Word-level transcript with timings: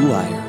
Blue 0.00 0.10
Wire. 0.12 0.40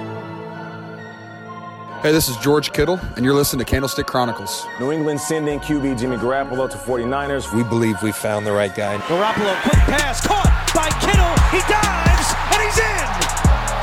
Hey, 2.01 2.11
this 2.13 2.29
is 2.29 2.37
George 2.37 2.71
Kittle, 2.71 2.99
and 3.17 3.25
you're 3.25 3.33
listening 3.33 3.65
to 3.65 3.69
Candlestick 3.69 4.07
Chronicles. 4.07 4.65
New 4.79 4.93
England 4.93 5.19
sending 5.19 5.59
QB 5.59 5.99
Jimmy 5.99 6.15
Garoppolo 6.15 6.69
to 6.69 6.77
49ers. 6.77 7.53
We 7.53 7.63
believe 7.63 8.01
we 8.01 8.13
found 8.13 8.47
the 8.47 8.53
right 8.53 8.73
guy. 8.73 8.97
Garoppolo, 8.99 9.61
quick 9.63 9.83
pass, 9.91 10.25
caught 10.25 10.47
by 10.73 10.89
Kittle. 11.03 11.35
He 11.51 11.59
dives, 11.67 12.33
and 12.55 12.63
he's 12.63 12.79
in. 12.79 13.07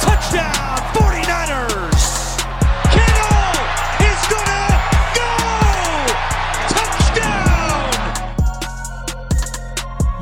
Touchdown, 0.01 0.81
49ers. 0.97 2.41
Kittle 2.89 3.53
is 4.09 4.21
gonna 4.33 4.73
go. 5.21 5.29
Touchdown. 6.73 7.93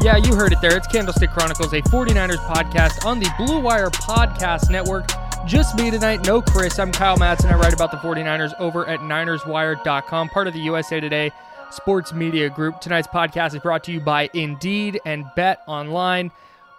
Yeah, 0.02 0.16
you 0.16 0.34
heard 0.34 0.52
it 0.52 0.60
there. 0.60 0.76
It's 0.76 0.88
Candlestick 0.88 1.30
Chronicles, 1.30 1.72
a 1.72 1.82
49ers 1.82 2.38
podcast 2.38 3.06
on 3.06 3.20
the 3.20 3.30
Blue 3.38 3.60
Wire 3.60 3.90
Podcast 3.90 4.70
Network. 4.70 5.06
Just 5.46 5.76
me 5.76 5.92
tonight, 5.92 6.26
no 6.26 6.42
Chris. 6.42 6.76
I'm 6.76 6.90
Kyle 6.90 7.16
Madsen. 7.16 7.52
I 7.52 7.54
write 7.54 7.72
about 7.72 7.92
the 7.92 7.98
49ers 7.98 8.52
over 8.58 8.84
at 8.88 8.98
NinersWire.com, 8.98 10.28
part 10.30 10.48
of 10.48 10.54
the 10.54 10.60
USA 10.60 10.98
Today 10.98 11.30
Sports 11.70 12.12
Media 12.12 12.50
Group. 12.50 12.80
Tonight's 12.80 13.06
podcast 13.06 13.54
is 13.54 13.60
brought 13.60 13.84
to 13.84 13.92
you 13.92 14.00
by 14.00 14.28
Indeed 14.34 15.00
and 15.06 15.24
Bet 15.36 15.60
Online. 15.68 16.32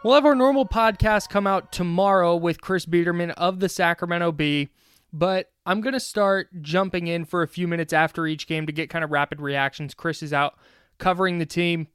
We'll 0.03 0.15
have 0.15 0.25
our 0.25 0.35
normal 0.35 0.65
podcast 0.65 1.29
come 1.29 1.47
out 1.47 1.71
tomorrow 1.71 2.35
with 2.35 2.59
Chris 2.59 2.85
Biederman 2.85 3.31
of 3.31 3.61
the 3.61 3.69
Sacramento 3.69 4.33
Bee, 4.33 4.67
but 5.13 5.49
I'm 5.65 5.79
going 5.79 5.93
to 5.93 5.99
start 6.01 6.49
jumping 6.61 7.07
in 7.07 7.23
for 7.23 7.43
a 7.43 7.47
few 7.47 7.69
minutes 7.69 7.93
after 7.93 8.27
each 8.27 8.47
game 8.47 8.65
to 8.65 8.73
get 8.73 8.89
kind 8.89 9.05
of 9.05 9.11
rapid 9.11 9.39
reactions. 9.39 9.93
Chris 9.93 10.21
is 10.21 10.33
out 10.33 10.55
covering 10.97 11.37
the 11.37 11.45
team, 11.45 11.87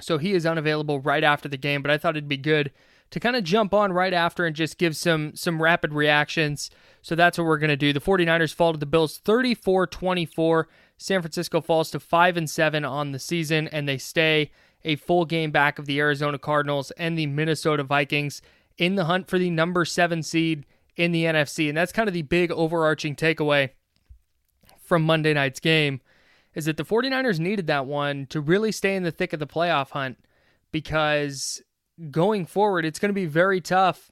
so 0.00 0.16
he 0.16 0.32
is 0.32 0.46
unavailable 0.46 1.00
right 1.00 1.22
after 1.22 1.50
the 1.50 1.58
game, 1.58 1.82
but 1.82 1.90
I 1.90 1.98
thought 1.98 2.16
it'd 2.16 2.28
be 2.28 2.38
good 2.38 2.72
to 3.10 3.20
kind 3.20 3.36
of 3.36 3.44
jump 3.44 3.72
on 3.72 3.92
right 3.92 4.12
after 4.12 4.46
and 4.46 4.56
just 4.56 4.78
give 4.78 4.96
some 4.96 5.34
some 5.34 5.62
rapid 5.62 5.92
reactions. 5.92 6.70
So 7.02 7.14
that's 7.14 7.38
what 7.38 7.46
we're 7.46 7.58
going 7.58 7.68
to 7.68 7.76
do. 7.76 7.92
The 7.92 8.00
49ers 8.00 8.52
fall 8.52 8.72
to 8.72 8.78
the 8.78 8.86
Bills 8.86 9.20
34-24. 9.24 10.64
San 10.98 11.20
Francisco 11.20 11.60
falls 11.60 11.90
to 11.90 12.00
5 12.00 12.36
and 12.36 12.50
7 12.50 12.84
on 12.84 13.12
the 13.12 13.18
season 13.18 13.68
and 13.68 13.88
they 13.88 13.98
stay 13.98 14.50
a 14.84 14.96
full 14.96 15.24
game 15.24 15.50
back 15.50 15.78
of 15.78 15.86
the 15.86 15.98
Arizona 16.00 16.38
Cardinals 16.38 16.90
and 16.92 17.18
the 17.18 17.26
Minnesota 17.26 17.84
Vikings 17.84 18.42
in 18.78 18.94
the 18.94 19.04
hunt 19.04 19.28
for 19.28 19.38
the 19.38 19.50
number 19.50 19.84
7 19.84 20.22
seed 20.22 20.64
in 20.96 21.12
the 21.12 21.24
NFC. 21.24 21.68
And 21.68 21.76
that's 21.76 21.92
kind 21.92 22.08
of 22.08 22.14
the 22.14 22.22
big 22.22 22.50
overarching 22.50 23.14
takeaway 23.14 23.70
from 24.80 25.02
Monday 25.02 25.34
night's 25.34 25.60
game 25.60 26.00
is 26.54 26.64
that 26.64 26.76
the 26.76 26.84
49ers 26.84 27.38
needed 27.38 27.66
that 27.66 27.86
one 27.86 28.26
to 28.26 28.40
really 28.40 28.72
stay 28.72 28.96
in 28.96 29.02
the 29.02 29.10
thick 29.10 29.32
of 29.32 29.40
the 29.40 29.46
playoff 29.46 29.90
hunt 29.90 30.18
because 30.72 31.62
going 32.10 32.46
forward, 32.46 32.84
it's 32.84 32.98
going 32.98 33.10
to 33.10 33.14
be 33.14 33.26
very 33.26 33.60
tough. 33.60 34.10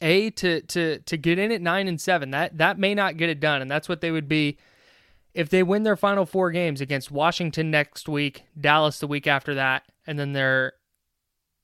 A 0.00 0.30
to 0.30 0.60
to 0.60 1.00
to 1.00 1.16
get 1.16 1.40
in 1.40 1.50
at 1.50 1.60
nine 1.60 1.88
and 1.88 2.00
seven. 2.00 2.30
That 2.30 2.58
that 2.58 2.78
may 2.78 2.94
not 2.94 3.16
get 3.16 3.30
it 3.30 3.40
done, 3.40 3.60
and 3.62 3.70
that's 3.70 3.88
what 3.88 4.00
they 4.00 4.12
would 4.12 4.28
be 4.28 4.56
if 5.34 5.48
they 5.48 5.62
win 5.62 5.82
their 5.82 5.96
final 5.96 6.26
four 6.26 6.50
games 6.50 6.80
against 6.80 7.10
Washington 7.10 7.70
next 7.70 8.08
week, 8.08 8.44
Dallas 8.60 8.98
the 8.98 9.06
week 9.06 9.26
after 9.26 9.54
that, 9.54 9.84
and 10.06 10.18
then 10.18 10.32
they're 10.32 10.72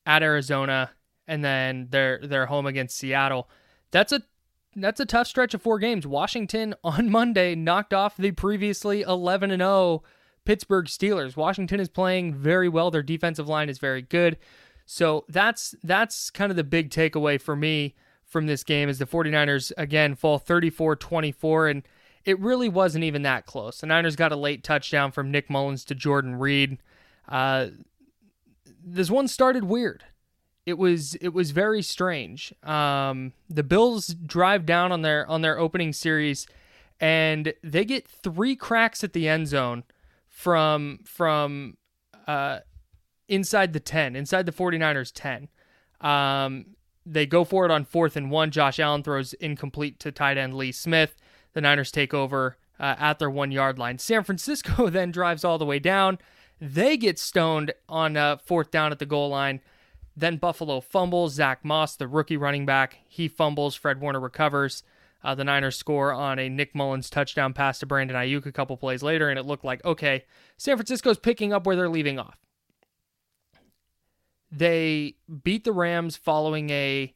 at 0.05 0.23
Arizona, 0.23 0.91
and 1.27 1.43
then 1.43 1.87
they're 1.89 2.19
they're 2.23 2.45
home 2.45 2.65
against 2.65 2.97
Seattle. 2.97 3.49
That's 3.91 4.11
a 4.11 4.21
that's 4.75 4.99
a 4.99 5.05
tough 5.05 5.27
stretch 5.27 5.53
of 5.53 5.61
four 5.61 5.79
games. 5.79 6.05
Washington 6.05 6.75
on 6.83 7.09
Monday 7.09 7.55
knocked 7.55 7.93
off 7.93 8.17
the 8.17 8.31
previously 8.31 9.01
11 9.01 9.51
and 9.51 9.61
0 9.61 10.03
Pittsburgh 10.45 10.85
Steelers. 10.85 11.35
Washington 11.35 11.79
is 11.79 11.89
playing 11.89 12.33
very 12.33 12.69
well. 12.69 12.91
Their 12.91 13.03
defensive 13.03 13.49
line 13.49 13.69
is 13.69 13.79
very 13.79 14.01
good. 14.01 14.37
So 14.85 15.25
that's 15.27 15.75
that's 15.83 16.29
kind 16.29 16.51
of 16.51 16.55
the 16.55 16.63
big 16.63 16.89
takeaway 16.89 17.39
for 17.41 17.55
me 17.55 17.95
from 18.23 18.47
this 18.47 18.63
game 18.63 18.89
is 18.89 18.99
the 18.99 19.05
49ers 19.05 19.71
again 19.77 20.15
fall 20.15 20.39
34-24 20.39 21.71
and 21.71 21.83
it 22.25 22.39
really 22.39 22.67
wasn't 22.67 23.03
even 23.03 23.21
that 23.21 23.45
close. 23.45 23.79
The 23.79 23.87
Niners 23.87 24.15
got 24.15 24.31
a 24.31 24.35
late 24.35 24.63
touchdown 24.63 25.11
from 25.11 25.31
Nick 25.31 25.47
Mullens 25.49 25.85
to 25.85 25.95
Jordan 25.95 26.35
Reed. 26.35 26.79
Uh, 27.29 27.67
this 28.83 29.09
one 29.09 29.27
started 29.27 29.63
weird. 29.63 30.03
It 30.65 30.79
was 30.79 31.13
it 31.15 31.29
was 31.29 31.51
very 31.51 31.83
strange. 31.83 32.51
Um, 32.63 33.33
the 33.47 33.63
Bills 33.63 34.07
drive 34.07 34.65
down 34.65 34.91
on 34.91 35.03
their 35.03 35.27
on 35.29 35.41
their 35.41 35.59
opening 35.59 35.93
series, 35.93 36.47
and 36.99 37.53
they 37.63 37.85
get 37.85 38.07
three 38.07 38.55
cracks 38.55 39.03
at 39.03 39.13
the 39.13 39.29
end 39.29 39.47
zone 39.47 39.83
from 40.27 41.01
from 41.03 41.77
uh, 42.27 42.59
inside 43.27 43.73
the 43.73 43.79
10, 43.79 44.15
inside 44.15 44.45
the 44.45 44.51
49ers 44.51 45.11
10. 45.13 45.49
Um, 46.01 46.65
they 47.05 47.25
go 47.25 47.43
for 47.43 47.65
it 47.65 47.71
on 47.71 47.85
fourth 47.85 48.15
and 48.15 48.31
one. 48.31 48.51
Josh 48.51 48.79
Allen 48.79 49.03
throws 49.03 49.33
incomplete 49.33 49.99
to 49.99 50.11
tight 50.11 50.37
end 50.37 50.55
Lee 50.55 50.71
Smith. 50.71 51.15
The 51.53 51.61
Niners 51.61 51.91
take 51.91 52.13
over 52.13 52.57
uh, 52.79 52.95
at 52.97 53.19
their 53.19 53.29
one 53.29 53.51
yard 53.51 53.77
line. 53.77 53.99
San 53.99 54.23
Francisco 54.23 54.89
then 54.89 55.11
drives 55.11 55.43
all 55.43 55.57
the 55.57 55.65
way 55.65 55.79
down. 55.79 56.17
They 56.59 56.97
get 56.97 57.19
stoned 57.19 57.73
on 57.87 58.17
uh, 58.17 58.37
fourth 58.37 58.71
down 58.71 58.91
at 58.91 58.99
the 58.99 59.05
goal 59.05 59.29
line. 59.29 59.61
Then 60.17 60.37
Buffalo 60.37 60.79
fumbles. 60.79 61.33
Zach 61.33 61.63
Moss, 61.63 61.95
the 61.95 62.07
rookie 62.07 62.37
running 62.37 62.65
back, 62.65 62.99
he 63.07 63.27
fumbles. 63.27 63.75
Fred 63.75 63.99
Warner 63.99 64.19
recovers. 64.19 64.83
Uh, 65.23 65.35
the 65.35 65.43
Niners 65.43 65.75
score 65.75 66.13
on 66.13 66.37
a 66.37 66.49
Nick 66.49 66.75
Mullens 66.75 67.09
touchdown 67.09 67.51
pass 67.51 67.79
to 67.79 67.85
Brandon 67.85 68.15
Aiyuk 68.15 68.45
a 68.45 68.51
couple 68.51 68.77
plays 68.77 69.01
later, 69.01 69.27
and 69.29 69.39
it 69.39 69.45
looked 69.45 69.65
like, 69.65 69.83
okay, 69.83 70.23
San 70.55 70.77
Francisco's 70.77 71.17
picking 71.17 71.51
up 71.51 71.65
where 71.65 71.75
they're 71.75 71.89
leaving 71.89 72.19
off. 72.19 72.44
They 74.55 75.15
beat 75.43 75.63
the 75.63 75.73
Rams 75.73 76.15
following 76.15 76.69
a 76.69 77.13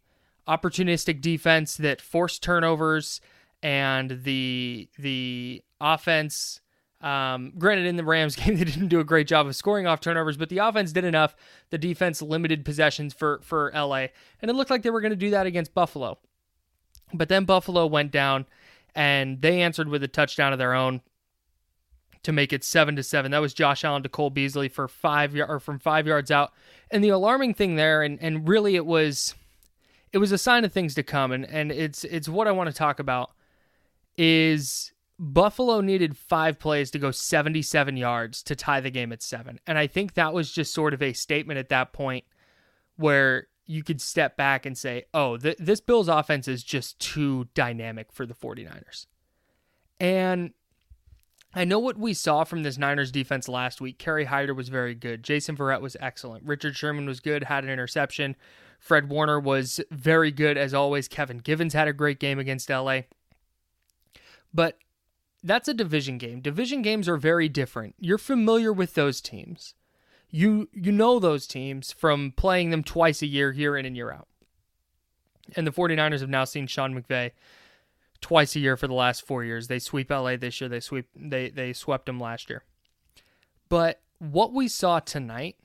opportunistic 0.48 1.22
defense 1.22 1.78
that 1.78 2.02
forced 2.02 2.44
turnovers 2.44 3.22
and 3.62 4.24
the 4.24 4.90
the 4.98 5.64
offense 5.80 6.62
um, 7.02 7.54
granted, 7.58 7.86
in 7.86 7.96
the 7.96 8.04
Rams 8.04 8.36
game, 8.36 8.58
they 8.58 8.66
didn't 8.66 8.90
do 8.90 9.00
a 9.00 9.06
great 9.06 9.28
job 9.28 9.48
of 9.48 9.56
scoring 9.56 9.88
off 9.88 10.02
turnovers, 10.02 10.38
but 10.38 10.50
the 10.50 10.58
offense 10.58 10.92
did 10.92 11.06
enough. 11.06 11.36
The 11.70 11.78
defense 11.78 12.22
limited 12.22 12.66
possessions 12.66 13.14
for 13.14 13.40
for 13.42 13.72
LA, 13.74 14.08
and 14.42 14.50
it 14.50 14.54
looked 14.54 14.70
like 14.70 14.84
they 14.84 14.90
were 14.90 15.02
going 15.02 15.12
to 15.12 15.16
do 15.16 15.30
that 15.32 15.46
against 15.46 15.74
Buffalo. 15.74 16.20
But 17.14 17.30
then 17.30 17.46
Buffalo 17.46 17.88
went 17.88 18.12
down, 18.12 18.46
and 18.94 19.42
they 19.42 19.62
answered 19.62 19.88
with 19.88 20.04
a 20.04 20.08
touchdown 20.08 20.54
of 20.54 20.60
their 20.60 20.74
own 20.74 21.02
to 22.30 22.34
make 22.34 22.54
it 22.54 22.64
seven 22.64 22.96
to 22.96 23.02
seven. 23.02 23.32
That 23.32 23.42
was 23.42 23.56
Josh 23.56 23.84
Allen 23.84 24.04
to 24.04 24.10
Cole 24.10 24.30
Beasley 24.30 24.70
for 24.70 24.88
five 24.88 25.36
or 25.36 25.60
from 25.60 25.80
five 25.80 26.06
yards 26.06 26.30
out. 26.30 26.54
And 26.92 27.04
the 27.04 27.10
alarming 27.10 27.56
thing 27.56 27.76
there, 27.76 28.04
and 28.04 28.22
and 28.22 28.48
really 28.48 28.76
it 28.76 28.86
was, 28.86 29.34
it 30.14 30.20
was 30.20 30.32
a 30.32 30.38
sign 30.38 30.64
of 30.64 30.72
things 30.72 30.94
to 30.96 31.04
come, 31.04 31.32
and 31.32 31.44
and 31.46 31.72
it's 31.72 32.04
it's 32.04 32.30
what 32.30 32.48
I 32.48 32.52
want 32.52 32.70
to 32.70 32.76
talk 32.76 33.00
about 33.00 33.32
is 34.16 34.94
Buffalo 35.18 35.82
needed 35.82 36.16
five 36.16 36.60
plays 36.60 36.92
to 36.92 37.00
go 37.00 37.10
77 37.10 37.98
yards 37.98 38.44
to 38.44 38.56
tie 38.56 38.80
the 38.80 38.92
game 38.92 39.12
at 39.12 39.24
seven. 39.24 39.60
And 39.66 39.78
I 39.78 39.88
think 39.88 40.14
that 40.14 40.34
was 40.34 40.52
just 40.52 40.74
sort 40.74 40.94
of 40.94 41.02
a 41.02 41.14
statement 41.14 41.58
at 41.58 41.70
that 41.70 41.94
point 41.94 42.26
where 42.96 43.48
you 43.66 43.84
could 43.84 44.02
step 44.02 44.38
back 44.38 44.66
and 44.66 44.78
say, 44.78 45.06
oh, 45.14 45.38
th- 45.38 45.58
this 45.58 45.80
Bills 45.80 46.10
offense 46.10 46.48
is 46.48 46.64
just 46.64 47.00
too 47.00 47.48
dynamic 47.54 48.12
for 48.12 48.26
the 48.26 48.34
49ers. 48.34 49.08
And 50.00 50.52
I 51.54 51.66
know 51.66 51.80
what 51.80 51.98
we 51.98 52.14
saw 52.14 52.44
from 52.44 52.62
this 52.62 52.78
Niners 52.78 53.12
defense 53.12 53.48
last 53.48 53.82
week. 53.82 53.98
Kerry 53.98 54.26
Hyder 54.26 54.54
was 54.54 54.70
very 54.70 54.94
good. 54.94 55.24
Jason 55.24 55.58
Verrett 55.58 55.82
was 55.82 55.98
excellent. 56.00 56.44
Richard 56.46 56.76
Sherman 56.76 57.08
was 57.08 57.20
good, 57.20 57.46
had 57.46 57.64
an 57.64 57.72
interception. 57.72 58.36
Fred 58.80 59.10
Warner 59.10 59.40
was 59.40 59.82
very 59.90 60.32
good 60.32 60.58
as 60.58 60.74
always. 60.74 61.08
Kevin 61.08 61.40
Givens 61.40 61.74
had 61.74 61.88
a 61.88 61.94
great 61.94 62.20
game 62.20 62.38
against 62.38 62.70
LA. 62.70 63.02
But 64.54 64.78
that's 65.44 65.68
a 65.68 65.74
division 65.74 66.18
game. 66.18 66.42
Division 66.42 66.82
games 66.82 67.10
are 67.10 67.18
very 67.18 67.50
different. 67.50 67.96
You're 68.00 68.18
familiar 68.18 68.72
with 68.72 68.94
those 68.94 69.20
teams. 69.20 69.74
You 70.30 70.70
you 70.74 70.92
know 70.92 71.20
those 71.20 71.48
teams 71.48 71.92
from 71.92 72.34
playing 72.38 72.70
them 72.70 72.84
twice 72.84 73.22
a 73.24 73.28
year, 73.28 73.52
year 73.52 73.76
in 73.76 73.86
and 73.86 73.96
year 73.96 74.12
out. 74.12 74.28
And 75.56 75.66
the 75.66 75.72
49ers 75.72 76.20
have 76.20 76.30
now 76.30 76.44
seen 76.44 76.68
Sean 76.68 76.94
McVay 76.94 77.32
twice 78.22 78.56
a 78.56 78.60
year 78.60 78.78
for 78.78 78.88
the 78.88 78.94
last 78.94 79.26
four 79.26 79.44
years. 79.44 79.68
They 79.68 79.80
sweep 79.80 80.10
LA 80.10 80.38
this 80.38 80.60
year, 80.62 80.70
they 80.70 80.80
sweep 80.80 81.08
they 81.16 81.50
they 81.50 81.74
swept 81.74 82.06
them 82.06 82.20
last 82.20 82.50
year. 82.50 82.64
But 83.70 84.02
what 84.20 84.54
we 84.54 84.68
saw 84.68 85.00
tonight 85.00 85.56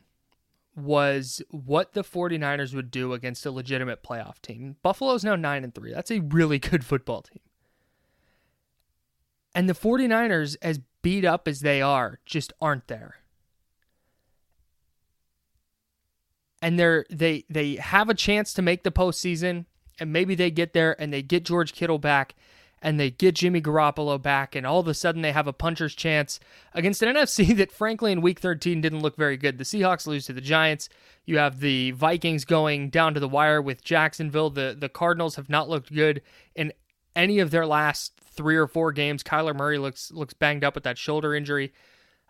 was 0.77 1.43
what 1.51 1.93
the 1.93 2.03
49ers 2.03 2.75
would 2.75 2.91
do 2.91 3.13
against 3.13 3.47
a 3.47 3.51
legitimate 3.51 4.03
playoff 4.03 4.41
team. 4.43 4.77
Buffalo's 4.83 5.25
now 5.25 5.37
9 5.37 5.65
and 5.65 5.75
3. 5.75 5.93
That's 5.93 6.11
a 6.11 6.21
really 6.21 6.59
good 6.59 6.85
football 6.85 7.23
team. 7.23 7.41
And 9.55 9.69
the 9.69 9.75
49ers, 9.75 10.57
as 10.63 10.81
beat 11.03 11.25
up 11.25 11.47
as 11.47 11.61
they 11.61 11.81
are, 11.81 12.19
just 12.27 12.53
aren't 12.61 12.89
there. 12.89 13.17
And 16.61 16.79
they're 16.79 17.05
they 17.11 17.45
they 17.51 17.77
have 17.77 18.09
a 18.09 18.15
chance 18.15 18.55
to 18.55 18.63
make 18.63 18.85
the 18.85 18.91
postseason, 18.91 19.67
and 19.99 20.13
maybe 20.13 20.35
they 20.35 20.51
get 20.51 20.73
there 20.73 21.01
and 21.01 21.13
they 21.13 21.23
get 21.23 21.45
George 21.45 21.73
Kittle 21.73 21.99
back 21.99 22.35
and 22.85 23.01
they 23.01 23.11
get 23.11 23.35
Jimmy 23.37 23.63
Garoppolo 23.63 24.21
back, 24.21 24.55
and 24.55 24.67
all 24.67 24.79
of 24.79 24.87
a 24.87 24.93
sudden 24.93 25.23
they 25.23 25.33
have 25.33 25.47
a 25.47 25.55
puncher's 25.55 25.95
chance 25.95 26.39
against 26.75 27.03
an 27.03 27.17
NFC 27.17 27.57
that, 27.57 27.73
frankly, 27.73 28.13
in 28.13 28.21
week 28.21 28.39
13 28.39 28.83
didn't 28.83 29.01
look 29.01 29.17
very 29.17 29.39
good. 29.39 29.57
The 29.57 29.65
Seahawks 29.65 30.07
lose 30.07 30.27
to 30.27 30.35
the 30.35 30.43
Giants. 30.43 30.91
You 31.25 31.39
have 31.39 31.61
the 31.61 31.93
Vikings 31.93 32.45
going 32.45 32.91
down 32.91 33.15
to 33.15 33.21
the 33.21 33.29
wire 33.29 33.63
with 33.63 33.83
Jacksonville. 33.83 34.51
The, 34.51 34.77
the 34.79 34.91
Cardinals 34.91 35.37
have 35.37 35.49
not 35.49 35.71
looked 35.71 35.95
good 35.95 36.21
in 36.55 36.75
any 37.17 37.39
of 37.39 37.51
their 37.51 37.67
last 37.67 38.13
three 38.21 38.57
or 38.57 38.67
four 38.67 38.93
games. 38.93 39.23
Kyler 39.23 39.57
Murray 39.57 39.79
looks 39.79 40.13
looks 40.13 40.35
banged 40.35 40.63
up 40.63 40.75
with 40.75 40.85
that 40.85 40.99
shoulder 40.99 41.35
injury. 41.35 41.73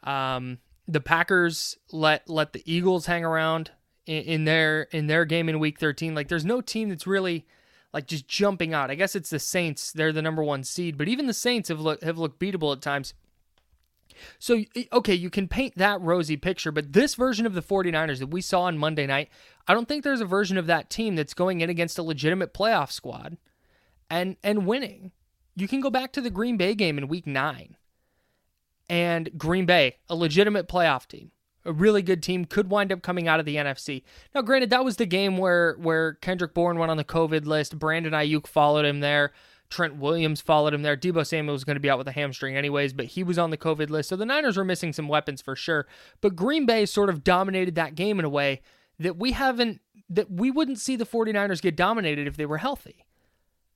Um, 0.05 0.59
the 0.87 1.01
Packers 1.01 1.77
let 1.91 2.29
let 2.29 2.53
the 2.53 2.63
Eagles 2.65 3.07
hang 3.07 3.25
around 3.25 3.73
in, 4.07 4.45
their 4.45 4.83
in 4.83 5.07
their 5.07 5.25
game 5.25 5.49
in 5.49 5.59
Week 5.59 5.79
13. 5.79 6.15
Like, 6.15 6.29
there's 6.29 6.45
no 6.45 6.61
team 6.61 6.89
that's 6.89 7.07
really 7.07 7.47
like 7.93 8.07
just 8.07 8.29
jumping 8.29 8.75
out. 8.75 8.91
I 8.91 8.97
guess 8.97 9.15
it's 9.15 9.31
the 9.31 9.39
Saints. 9.39 9.93
They're 9.93 10.13
the 10.13 10.23
number 10.23 10.43
one 10.43 10.65
seed, 10.65 10.99
but 10.99 11.09
even 11.09 11.27
the 11.27 11.33
Saints 11.33 11.69
have 11.69 11.81
looked 11.81 12.03
have 12.03 12.19
looked 12.19 12.41
beatable 12.41 12.75
at 12.75 12.83
times. 12.83 13.15
So, 14.39 14.63
okay, 14.93 15.15
you 15.15 15.31
can 15.31 15.49
paint 15.49 15.75
that 15.77 16.01
rosy 16.01 16.37
picture, 16.37 16.71
but 16.71 16.93
this 16.93 17.15
version 17.15 17.47
of 17.47 17.55
the 17.55 17.63
49ers 17.63 18.21
that 18.21 18.29
we 18.29 18.41
saw 18.41 18.63
on 18.63 18.79
Monday 18.79 19.07
night, 19.07 19.29
I 19.67 19.75
don't 19.75 19.89
think 19.89 20.05
there's 20.05 20.21
a 20.21 20.27
version 20.27 20.57
of 20.57 20.67
that 20.67 20.89
team 20.89 21.17
that's 21.17 21.35
going 21.35 21.63
in 21.63 21.71
against 21.71 21.99
a 21.99 22.03
legitimate 22.03 22.55
playoff 22.55 22.93
squad 22.93 23.39
and 24.11 24.37
and 24.43 24.67
winning. 24.67 25.13
You 25.57 25.69
can 25.69 25.81
go 25.81 25.91
back 25.91 26.13
to 26.13 26.21
the 26.21 26.31
Green 26.31 26.57
Bay 26.57 26.75
game 26.75 26.99
in 26.99 27.09
week 27.09 27.27
nine. 27.27 27.77
And 28.89 29.31
Green 29.39 29.65
Bay, 29.67 29.97
a 30.09 30.15
legitimate 30.15 30.69
playoff 30.69 31.07
team, 31.07 31.31
a 31.65 31.73
really 31.73 32.03
good 32.03 32.23
team, 32.23 32.45
could 32.45 32.69
wind 32.69 32.93
up 32.93 33.03
coming 33.03 33.29
out 33.29 33.41
of 33.41 33.47
the 33.47 33.57
NFC. 33.57 34.03
Now, 34.35 34.43
granted, 34.43 34.71
that 34.71 34.85
was 34.85 34.97
the 34.97 35.07
game 35.07 35.39
where 35.39 35.75
where 35.75 36.15
Kendrick 36.15 36.55
Bourne 36.55 36.79
went 36.79 36.91
on 36.91 36.97
the 36.97 37.05
COVID 37.05 37.47
list. 37.47 37.79
Brandon 37.79 38.13
Aiyuk 38.13 38.47
followed 38.47 38.85
him 38.85 39.01
there. 39.01 39.33
Trent 39.71 39.97
Williams 39.97 40.41
followed 40.41 40.75
him 40.75 40.83
there. 40.83 40.97
Deebo 40.97 41.27
Samuel 41.27 41.55
was 41.55 41.65
going 41.65 41.77
to 41.77 41.81
be 41.81 41.91
out 41.91 41.99
with 41.99 42.07
a 42.07 42.13
hamstring 42.13 42.57
anyways, 42.57 42.93
but 42.93 43.07
he 43.07 43.25
was 43.25 43.39
on 43.39 43.51
the 43.51 43.57
COVID 43.57 43.91
list. 43.91 44.09
So 44.09 44.17
the 44.17 44.27
Niners 44.27 44.57
were 44.57 44.65
missing 44.65 44.93
some 44.93 45.09
weapons 45.09 45.43
for 45.43 45.57
sure. 45.57 45.87
But 46.21 46.37
Green 46.37 46.67
Bay 46.67 46.87
sort 46.87 47.09
of 47.09 47.25
dominated 47.25 47.75
that 47.75 47.95
game 47.95 48.19
in 48.19 48.25
a 48.25 48.31
way 48.31 48.61
that 48.99 49.17
we 49.17 49.33
haven't 49.33 49.81
that 50.11 50.31
we 50.31 50.51
wouldn't 50.51 50.79
see 50.79 50.97
the 50.97 51.07
49ers 51.07 51.63
get 51.63 51.77
dominated 51.77 52.27
if 52.27 52.37
they 52.37 52.47
were 52.47 52.59
healthy. 52.59 53.05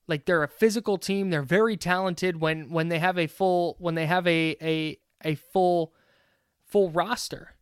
Like 0.07 0.25
they're 0.25 0.43
a 0.43 0.47
physical 0.47 0.97
team. 0.97 1.29
They're 1.29 1.41
very 1.41 1.75
talented 1.75 2.39
when 2.39 2.69
when 2.69 2.89
they 2.89 2.99
have 2.99 3.17
a 3.17 3.27
full 3.27 3.75
when 3.79 3.95
they 3.95 4.05
have 4.05 4.25
a 4.27 4.55
a 4.61 4.97
a 5.23 5.35
full 5.35 5.93
full 6.63 6.89
roster. 6.91 7.55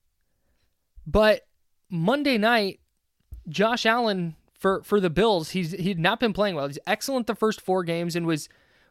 But 1.07 1.47
Monday 1.89 2.37
night, 2.37 2.81
Josh 3.47 3.85
Allen 3.85 4.35
for 4.53 4.83
for 4.83 4.99
the 4.99 5.09
Bills, 5.09 5.51
he's 5.51 5.71
he'd 5.71 5.97
not 5.97 6.19
been 6.19 6.33
playing 6.33 6.55
well. 6.55 6.67
He's 6.67 6.77
excellent 6.85 7.25
the 7.25 7.35
first 7.35 7.61
four 7.61 7.83
games 7.85 8.15
and 8.15 8.27
was 8.27 8.49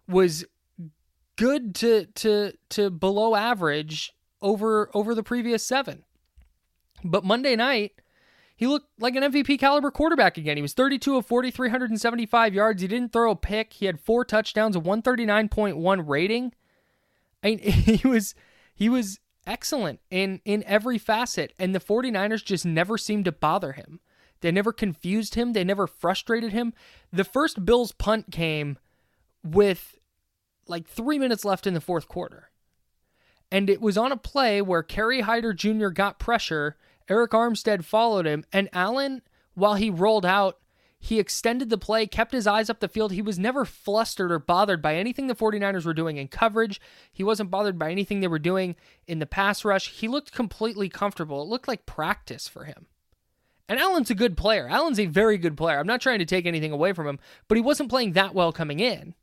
was 0.08 0.46
good 1.36 1.74
to 1.76 2.06
to 2.06 2.52
to 2.70 2.90
below 2.90 3.36
average 3.36 4.14
over 4.40 4.90
over 4.94 5.14
the 5.14 5.22
previous 5.22 5.62
seven. 5.62 6.04
But 7.04 7.24
Monday 7.24 7.54
night, 7.54 8.00
he 8.56 8.66
looked 8.66 8.88
like 8.98 9.14
an 9.14 9.22
MVP 9.22 9.58
caliber 9.58 9.90
quarterback 9.90 10.38
again. 10.38 10.56
He 10.56 10.62
was 10.62 10.72
32 10.72 11.16
of 11.16 11.26
40, 11.26 11.50
375 11.50 12.54
yards. 12.54 12.80
He 12.80 12.88
didn't 12.88 13.12
throw 13.12 13.30
a 13.30 13.36
pick. 13.36 13.74
He 13.74 13.84
had 13.84 14.00
four 14.00 14.24
touchdowns, 14.24 14.74
a 14.74 14.80
139.1 14.80 16.08
rating. 16.08 16.54
I 17.44 17.48
mean, 17.48 17.58
he 17.58 18.08
was 18.08 18.34
he 18.74 18.88
was 18.88 19.20
excellent 19.46 20.00
in 20.10 20.40
in 20.44 20.64
every 20.64 20.98
facet 20.98 21.52
and 21.58 21.74
the 21.74 21.80
49ers 21.80 22.44
just 22.44 22.64
never 22.64 22.98
seemed 22.98 23.24
to 23.26 23.32
bother 23.32 23.72
him. 23.72 24.00
They 24.40 24.52
never 24.52 24.72
confused 24.72 25.34
him, 25.34 25.52
they 25.52 25.64
never 25.64 25.86
frustrated 25.86 26.52
him. 26.52 26.74
The 27.12 27.24
first 27.24 27.64
Bills 27.64 27.92
punt 27.92 28.30
came 28.30 28.78
with 29.42 29.98
like 30.68 30.88
3 30.88 31.18
minutes 31.18 31.44
left 31.44 31.66
in 31.66 31.74
the 31.74 31.80
fourth 31.80 32.08
quarter. 32.08 32.50
And 33.50 33.70
it 33.70 33.80
was 33.80 33.96
on 33.96 34.10
a 34.10 34.16
play 34.16 34.60
where 34.60 34.82
Kerry 34.82 35.20
Hyder 35.20 35.52
Jr. 35.52 35.88
got 35.88 36.18
pressure 36.18 36.76
Arik 37.08 37.28
Armstead 37.28 37.84
followed 37.84 38.26
him, 38.26 38.44
and 38.52 38.68
Allen, 38.72 39.22
while 39.54 39.74
he 39.74 39.90
rolled 39.90 40.26
out, 40.26 40.58
he 40.98 41.20
extended 41.20 41.70
the 41.70 41.78
play, 41.78 42.06
kept 42.06 42.32
his 42.32 42.46
eyes 42.46 42.70
up 42.70 42.80
the 42.80 42.88
field. 42.88 43.12
He 43.12 43.22
was 43.22 43.38
never 43.38 43.64
flustered 43.64 44.32
or 44.32 44.38
bothered 44.38 44.82
by 44.82 44.96
anything 44.96 45.26
the 45.26 45.34
49ers 45.34 45.84
were 45.84 45.94
doing 45.94 46.16
in 46.16 46.28
coverage. 46.28 46.80
He 47.12 47.22
wasn't 47.22 47.50
bothered 47.50 47.78
by 47.78 47.90
anything 47.90 48.20
they 48.20 48.28
were 48.28 48.38
doing 48.38 48.76
in 49.06 49.18
the 49.18 49.26
pass 49.26 49.64
rush. 49.64 49.90
He 49.90 50.08
looked 50.08 50.32
completely 50.32 50.88
comfortable. 50.88 51.42
It 51.42 51.48
looked 51.48 51.68
like 51.68 51.86
practice 51.86 52.48
for 52.48 52.64
him. 52.64 52.86
And 53.68 53.78
Allen's 53.78 54.10
a 54.10 54.14
good 54.14 54.36
player. 54.36 54.68
Allen's 54.68 55.00
a 55.00 55.06
very 55.06 55.38
good 55.38 55.56
player. 55.56 55.78
I'm 55.78 55.86
not 55.86 56.00
trying 56.00 56.20
to 56.20 56.24
take 56.24 56.46
anything 56.46 56.72
away 56.72 56.92
from 56.92 57.06
him, 57.06 57.18
but 57.48 57.56
he 57.56 57.62
wasn't 57.62 57.90
playing 57.90 58.12
that 58.12 58.34
well 58.34 58.52
coming 58.52 58.80
in. 58.80 59.14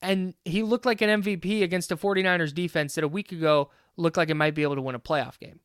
And 0.00 0.34
he 0.44 0.62
looked 0.62 0.86
like 0.86 1.00
an 1.00 1.22
MVP 1.22 1.62
against 1.62 1.92
a 1.92 1.96
49ers 1.96 2.54
defense 2.54 2.94
that 2.94 3.04
a 3.04 3.08
week 3.08 3.32
ago 3.32 3.70
looked 3.96 4.16
like 4.16 4.28
it 4.28 4.34
might 4.34 4.54
be 4.54 4.62
able 4.62 4.74
to 4.74 4.82
win 4.82 4.94
a 4.94 5.00
playoff 5.00 5.38
game. 5.38 5.60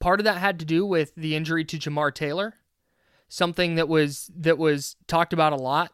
Part 0.00 0.20
of 0.20 0.24
that 0.24 0.38
had 0.38 0.58
to 0.60 0.64
do 0.64 0.86
with 0.86 1.14
the 1.14 1.34
injury 1.34 1.64
to 1.66 1.78
Jamar 1.78 2.14
Taylor, 2.14 2.54
something 3.28 3.74
that 3.76 3.88
was 3.88 4.30
that 4.36 4.58
was 4.58 4.96
talked 5.06 5.32
about 5.32 5.52
a 5.52 5.56
lot 5.56 5.92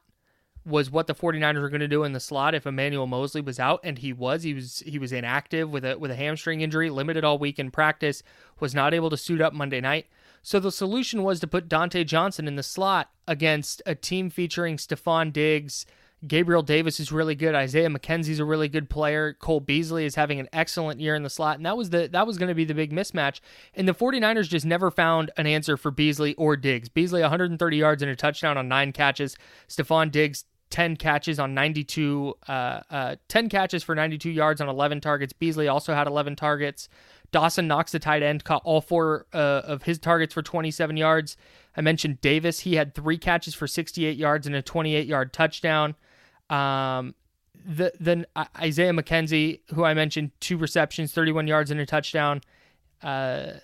was 0.66 0.90
what 0.90 1.06
the 1.06 1.14
49ers 1.14 1.60
were 1.60 1.68
going 1.68 1.80
to 1.80 1.88
do 1.88 2.04
in 2.04 2.12
the 2.12 2.20
slot 2.20 2.54
if 2.54 2.66
Emmanuel 2.66 3.06
Moseley 3.06 3.42
was 3.42 3.60
out 3.60 3.80
and 3.84 3.98
he 3.98 4.12
was. 4.12 4.42
He 4.42 4.54
was 4.54 4.82
he 4.86 4.98
was 4.98 5.12
inactive 5.12 5.70
with 5.70 5.84
a 5.84 5.98
with 5.98 6.10
a 6.10 6.16
hamstring 6.16 6.62
injury 6.62 6.88
limited 6.90 7.24
all 7.24 7.38
week 7.38 7.58
in 7.58 7.70
practice 7.70 8.22
was 8.60 8.74
not 8.74 8.94
able 8.94 9.10
to 9.10 9.16
suit 9.16 9.40
up 9.40 9.52
Monday 9.52 9.80
night. 9.80 10.06
So 10.42 10.60
the 10.60 10.72
solution 10.72 11.22
was 11.22 11.40
to 11.40 11.46
put 11.46 11.68
Dontae 11.68 12.06
Johnson 12.06 12.46
in 12.46 12.56
the 12.56 12.62
slot 12.62 13.10
against 13.26 13.82
a 13.86 13.94
team 13.94 14.30
featuring 14.30 14.76
Stefon 14.76 15.32
Diggs 15.32 15.86
Gabriel 16.26 16.62
Davis 16.62 17.00
is 17.00 17.12
really 17.12 17.34
good. 17.34 17.54
Isaiah 17.54 17.88
McKenzie's 17.88 18.38
a 18.38 18.44
really 18.44 18.68
good 18.68 18.88
player. 18.88 19.34
Cole 19.34 19.60
Beasley 19.60 20.04
is 20.04 20.14
having 20.14 20.40
an 20.40 20.48
excellent 20.52 21.00
year 21.00 21.14
in 21.14 21.22
the 21.22 21.30
slot. 21.30 21.56
And 21.56 21.66
that 21.66 21.76
was 21.76 21.90
the 21.90 22.08
that 22.12 22.26
was 22.26 22.38
going 22.38 22.48
to 22.48 22.54
be 22.54 22.64
the 22.64 22.74
big 22.74 22.92
mismatch. 22.92 23.40
And 23.74 23.86
the 23.86 23.94
49ers 23.94 24.48
just 24.48 24.66
never 24.66 24.90
found 24.90 25.30
an 25.36 25.46
answer 25.46 25.76
for 25.76 25.90
Beasley 25.90 26.34
or 26.34 26.56
Diggs. 26.56 26.88
Beasley 26.88 27.20
130 27.20 27.76
yards 27.76 28.02
and 28.02 28.10
a 28.10 28.16
touchdown 28.16 28.56
on 28.56 28.68
9 28.68 28.92
catches. 28.92 29.36
Stefon 29.68 30.10
Diggs 30.10 30.44
10 30.70 30.96
catches 30.96 31.38
on 31.38 31.54
92 31.54 32.34
uh, 32.48 32.80
uh, 32.90 33.16
10 33.28 33.48
catches 33.48 33.82
for 33.82 33.94
92 33.94 34.30
yards 34.30 34.60
on 34.60 34.68
11 34.68 35.00
targets. 35.00 35.32
Beasley 35.32 35.68
also 35.68 35.94
had 35.94 36.06
11 36.06 36.36
targets. 36.36 36.88
Dawson 37.30 37.66
Knox, 37.66 37.92
the 37.92 37.98
tight 37.98 38.22
end, 38.22 38.44
caught 38.44 38.62
all 38.64 38.80
four 38.80 39.26
uh, 39.32 39.62
of 39.64 39.82
his 39.82 39.98
targets 39.98 40.32
for 40.32 40.42
27 40.42 40.96
yards. 40.96 41.36
I 41.76 41.80
mentioned 41.80 42.20
Davis. 42.20 42.60
He 42.60 42.76
had 42.76 42.94
three 42.94 43.18
catches 43.18 43.54
for 43.54 43.66
68 43.66 44.16
yards 44.16 44.46
and 44.46 44.54
a 44.54 44.62
28 44.62 45.06
yard 45.06 45.32
touchdown. 45.32 45.96
Um, 46.50 47.14
the 47.64 47.92
then 47.98 48.26
Isaiah 48.58 48.92
McKenzie, 48.92 49.60
who 49.72 49.84
I 49.84 49.94
mentioned, 49.94 50.32
two 50.40 50.56
receptions, 50.58 51.12
31 51.12 51.46
yards 51.46 51.70
and 51.70 51.80
a 51.80 51.86
touchdown. 51.86 52.40
Uh, 53.02 53.54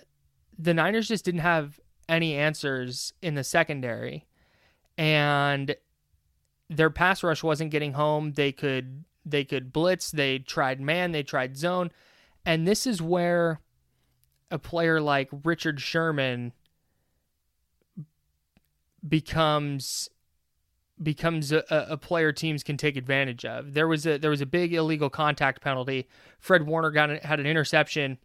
the 0.57 0.73
Niners 0.73 1.07
just 1.07 1.25
didn't 1.25 1.41
have 1.41 1.79
any 2.09 2.35
answers 2.35 3.13
in 3.21 3.35
the 3.35 3.43
secondary, 3.43 4.25
and 4.97 5.75
their 6.69 6.89
pass 6.89 7.23
rush 7.23 7.43
wasn't 7.43 7.71
getting 7.71 7.93
home. 7.93 8.33
They 8.33 8.51
could 8.51 9.05
they 9.25 9.43
could 9.43 9.71
blitz. 9.71 10.11
They 10.11 10.39
tried 10.39 10.81
man. 10.81 11.11
They 11.11 11.23
tried 11.23 11.57
zone, 11.57 11.91
and 12.45 12.67
this 12.67 12.87
is 12.87 13.01
where 13.01 13.61
a 14.49 14.59
player 14.59 14.99
like 14.99 15.29
Richard 15.43 15.79
Sherman 15.79 16.53
becomes 19.07 20.09
becomes 21.03 21.51
a, 21.51 21.63
a, 21.69 21.97
player 21.97 22.31
teams 22.31 22.63
can 22.63 22.77
take 22.77 22.95
advantage 22.95 23.45
of. 23.45 23.73
There 23.73 23.87
was 23.87 24.05
a 24.05 24.17
there 24.17 24.29
was 24.29 24.41
a 24.41 24.45
big 24.45 24.73
illegal 24.73 25.09
contact 25.09 25.61
penalty. 25.61 26.07
Fred 26.39 26.65
Warner 26.65 26.91
got 26.91 27.09
had 27.23 27.39
an 27.39 27.45
interception 27.45 28.17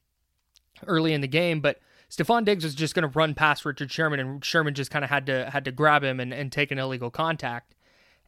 early 0.87 1.13
in 1.13 1.21
the 1.21 1.29
game, 1.29 1.61
but 1.61 1.79
Stefon 2.11 2.45
Diggs 2.45 2.65
was 2.65 2.75
just 2.75 2.95
going 2.95 3.11
to 3.11 3.19
run 3.19 3.35
past 3.35 3.65
Richard 3.65 3.91
Sherman, 3.91 4.21
and 4.21 4.45
Sherman 4.45 4.75
just 4.75 4.91
kind 4.91 5.05
of 5.05 5.11
had 5.11 5.27
to 5.27 5.51
had 5.51 5.65
to 5.65 5.73
grab 5.73 6.05
him 6.05 6.21
and, 6.21 6.33
and 6.33 6.53
take 6.53 6.71
an 6.71 6.79
illegal 6.79 7.11
contact. 7.11 7.75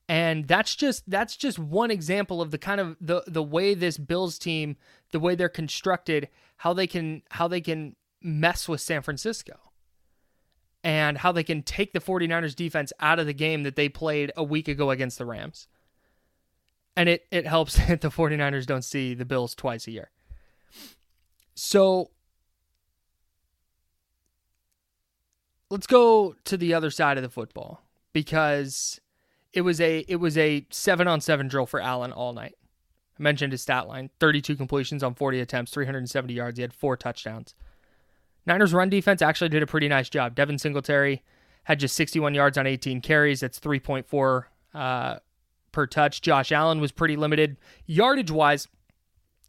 And 0.09 0.49
that's 0.49 0.75
just 0.75 1.09
that's 1.09 1.37
just 1.37 1.59
one 1.59 1.91
example 1.91 2.41
of 2.41 2.51
the 2.51 2.59
kind 2.59 2.81
of 2.81 2.97
the 3.01 3.23
the 3.27 3.43
way 3.43 3.75
this 3.75 3.99
Bills 3.99 4.39
team, 4.39 4.77
the 5.13 5.21
way 5.21 5.35
they're 5.35 5.49
constructed, 5.49 6.29
how 6.59 6.73
they 6.73 6.87
can 6.87 7.23
how 7.31 7.49
they 7.49 7.61
can 7.61 7.97
mess 8.23 8.69
with 8.69 8.81
San 8.81 9.03
Francisco 9.03 9.68
and 10.89 11.19
how 11.19 11.31
they 11.31 11.45
can 11.45 11.63
take 11.63 11.93
the 11.93 12.01
49ers 12.01 12.57
defense 12.57 12.95
out 12.99 13.19
of 13.19 13.27
the 13.27 13.35
game 13.35 13.63
that 13.63 13.77
they 13.77 13.91
played 13.91 14.33
a 14.39 14.43
week 14.43 14.69
ago 14.69 14.91
against 14.91 15.19
the 15.19 15.27
Rams. 15.27 15.69
And 16.97 17.11
it, 17.11 17.27
it 17.31 17.47
helps 17.47 17.77
that 17.89 18.01
the 18.01 18.09
49ers 18.09 18.65
don't 18.65 18.81
see 18.81 19.13
the 19.13 19.27
Bills 19.27 19.55
twice 19.55 19.87
a 19.87 19.91
year. 19.91 20.11
So 21.55 22.09
let's 25.69 25.87
go 25.87 26.37
to 26.45 26.57
the 26.57 26.73
other 26.73 26.91
side 26.91 27.19
of 27.19 27.23
the 27.23 27.29
football 27.29 27.83
because 28.15 28.99
it 29.53 29.61
was 29.61 29.83
a 29.83 30.07
it 30.09 30.17
was 30.17 30.39
a 30.39 30.65
7 30.71 31.07
on 31.07 31.21
7 31.21 31.49
drill 31.49 31.67
for 31.67 31.81
Allen 31.83 32.13
all 32.13 32.33
night. 32.33 32.55
I 33.19 33.23
mentioned 33.23 33.53
his 33.53 33.61
stat 33.61 33.89
line, 33.89 34.09
32 34.21 34.57
completions 34.57 35.03
on 35.03 35.13
40 35.13 35.41
attempts, 35.41 35.71
370 35.73 36.33
yards, 36.33 36.57
he 36.57 36.63
had 36.63 36.73
four 36.73 36.97
touchdowns. 36.97 37.55
Niners 38.49 38.73
run 38.73 38.89
defense 38.89 39.21
actually 39.23 39.51
did 39.51 39.63
a 39.63 39.67
pretty 39.67 39.89
nice 39.89 40.09
job. 40.09 40.35
Devin 40.35 40.59
Singletary 40.59 41.23
had 41.65 41.79
just 41.79 41.95
61 41.95 42.35
yards 42.35 42.57
on 42.57 42.67
18 42.67 43.03
carries. 43.03 43.41
That's 43.41 43.61
3.4 43.61 44.45
uh, 44.75 45.19
per 45.71 45.87
touch. 45.87 46.23
Josh 46.23 46.51
Allen 46.51 46.81
was 46.81 46.91
pretty 46.91 47.15
limited 47.15 47.59
yardage 47.87 48.31
wise. 48.31 48.67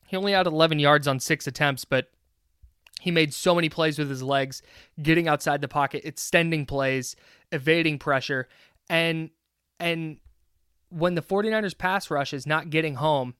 He 0.07 0.17
only 0.17 0.33
had 0.33 0.47
11 0.47 0.79
yards 0.79 1.07
on 1.07 1.19
six 1.19 1.47
attempts, 1.47 1.85
but 1.85 2.11
he 2.99 3.09
made 3.09 3.33
so 3.33 3.55
many 3.55 3.69
plays 3.69 3.97
with 3.97 4.09
his 4.09 4.21
legs, 4.21 4.61
getting 5.01 5.29
outside 5.29 5.61
the 5.61 5.69
pocket, 5.69 6.01
extending 6.03 6.65
plays, 6.65 7.15
evading 7.53 7.99
pressure. 7.99 8.49
And 8.89 9.29
and 9.79 10.17
when 10.89 11.15
the 11.15 11.21
49ers 11.21 11.77
pass 11.77 12.11
rush 12.11 12.33
is 12.33 12.45
not 12.45 12.69
getting 12.69 12.95
home, 12.95 13.35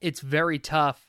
it's 0.00 0.20
very 0.20 0.60
tough 0.60 1.08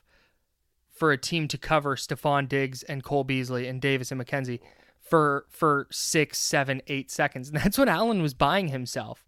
for 0.96 1.12
a 1.12 1.18
team 1.18 1.46
to 1.48 1.58
cover 1.58 1.94
Stefon 1.94 2.48
Diggs 2.48 2.82
and 2.82 3.04
Cole 3.04 3.24
Beasley 3.24 3.68
and 3.68 3.80
Davis 3.80 4.10
and 4.10 4.20
McKenzie 4.20 4.60
for 5.00 5.46
for 5.48 5.86
six, 5.90 6.38
seven, 6.38 6.82
eight 6.88 7.10
seconds. 7.10 7.48
And 7.48 7.56
that's 7.62 7.78
what 7.78 7.88
Allen 7.88 8.22
was 8.22 8.34
buying 8.34 8.68
himself 8.68 9.24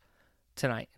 tonight. 0.56 0.88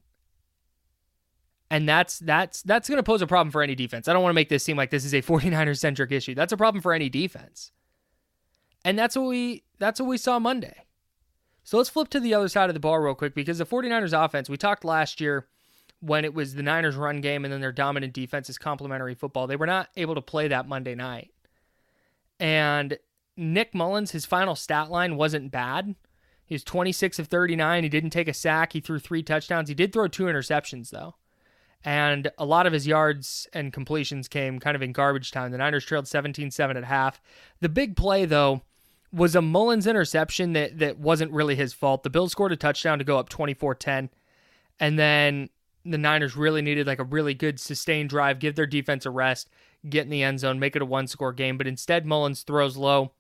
And 1.71 1.89
that's 1.89 2.19
that's 2.19 2.63
that's 2.63 2.89
going 2.89 2.99
to 2.99 3.03
pose 3.03 3.23
a 3.23 3.27
problem 3.27 3.51
for 3.51 3.63
any 3.63 3.75
defense. 3.75 4.09
I 4.09 4.13
don't 4.13 4.23
want 4.23 4.33
to 4.33 4.37
make 4.37 4.49
this 4.49 4.65
seem 4.65 4.77
like 4.77 4.91
this 4.91 5.05
is 5.05 5.15
a 5.15 5.23
49ers 5.23 5.79
centric 5.79 6.13
issue. 6.13 6.35
That's 6.35 6.53
a 6.53 6.57
problem 6.57 6.83
for 6.83 6.93
any 6.93 7.09
defense. 7.09 7.73
And 8.85 8.99
that's 8.99 9.17
what 9.17 9.27
we 9.27 9.65
that's 9.79 10.01
what 10.01 10.09
we 10.09 10.17
saw 10.17 10.39
Monday. 10.39 10.87
So 11.63 11.77
let's 11.77 11.91
flip 11.91 12.09
to 12.09 12.21
the 12.21 12.35
other 12.35 12.49
side 12.49 12.71
of 12.71 12.75
the 12.75 12.81
ball 12.81 12.99
real 12.99 13.15
quick 13.15 13.35
because 13.35 13.59
the 13.59 13.67
49ers 13.67 14.25
offense, 14.25 14.49
we 14.49 14.57
talked 14.57 14.85
last 14.85 15.21
year 15.21 15.47
when 16.01 16.25
it 16.25 16.35
was 16.35 16.55
the 16.55 16.63
Niners 16.63 16.97
run 16.97 17.21
game 17.21 17.45
and 17.45 17.53
then 17.53 17.61
their 17.61 17.73
dominant 17.73 18.13
defense 18.13 18.49
is 18.49 18.59
complementary 18.59 19.15
football. 19.15 19.47
They 19.47 19.57
were 19.57 19.67
not 19.67 19.89
able 19.97 20.15
to 20.15 20.23
play 20.23 20.49
that 20.49 20.67
Monday 20.67 20.95
night. 20.95 21.31
And 22.39 22.99
Nick 23.37 23.75
Mullens, 23.75 24.13
his 24.13 24.25
final 24.25 24.55
stat 24.55 24.91
line 24.91 25.17
wasn't 25.17 25.53
bad. 25.53 25.95
He 26.45 26.55
was 26.55 26.65
26 26.65 27.19
of 27.19 27.29
39. 27.29 27.83
He 27.83 27.89
didn't 27.89 28.11
take 28.11 28.29
a 28.29 28.35
sack. 28.35 28.73
He 28.73 28.81
threw 28.81 28.99
three 28.99 29.23
touchdowns. 29.23 29.69
He 29.69 29.75
did 29.75 29.93
throw 29.93 30.09
two 30.09 30.25
interceptions, 30.25 30.91
though. 30.91 31.15
And 31.85 32.31
a 32.37 32.45
lot 32.45 32.67
of 32.67 32.73
his 32.73 32.87
yards 32.87 33.47
and 33.53 33.73
completions 33.73 34.27
came 34.29 34.59
kind 34.59 34.75
of 34.75 34.83
in 34.83 34.93
garbage 34.93 35.31
time. 35.31 35.53
The 35.53 35.59
Niners 35.59 35.85
trailed 35.85 36.09
17 36.09 36.51
7 36.51 36.77
at 36.77 36.85
half. 36.85 37.21
The 37.61 37.69
big 37.69 37.95
play, 37.95 38.25
though, 38.25 38.63
was 39.13 39.35
a 39.35 39.41
Mullens 39.41 39.87
interception 39.87 40.53
that, 40.55 40.79
that 40.79 40.99
wasn't 40.99 41.33
really 41.33 41.55
his 41.55 41.73
fault. 41.73 42.03
The 42.03 42.11
Bills 42.11 42.33
scored 42.33 42.53
a 42.53 42.57
touchdown 42.57 42.99
to 42.99 43.05
go 43.05 43.19
up 43.19 43.29
24 43.29 43.77
10. 43.77 44.11
And 44.79 44.99
then 44.99 45.51
the 45.85 45.99
Niners 45.99 46.37
really 46.37 46.63
needed 46.63 46.87
like 46.87 46.99
a 46.99 47.05
really 47.05 47.35
good 47.35 47.59
sustained 47.59 48.11
drive, 48.11 48.39
give 48.39 48.55
their 48.55 48.67
defense 48.67 49.07
a 49.07 49.11
rest, 49.11 49.49
get 49.89 50.05
in 50.05 50.11
the 50.11 50.23
end 50.23 50.41
zone, 50.41 50.59
make 50.59 50.77
it 50.77 50.83
a 50.83 50.87
one 50.87 51.07
score 51.07 51.33
game. 51.33 51.57
But 51.57 51.67
instead, 51.67 52.05
Mullens 52.05 52.43
throws 52.43 52.77
low 52.77 53.13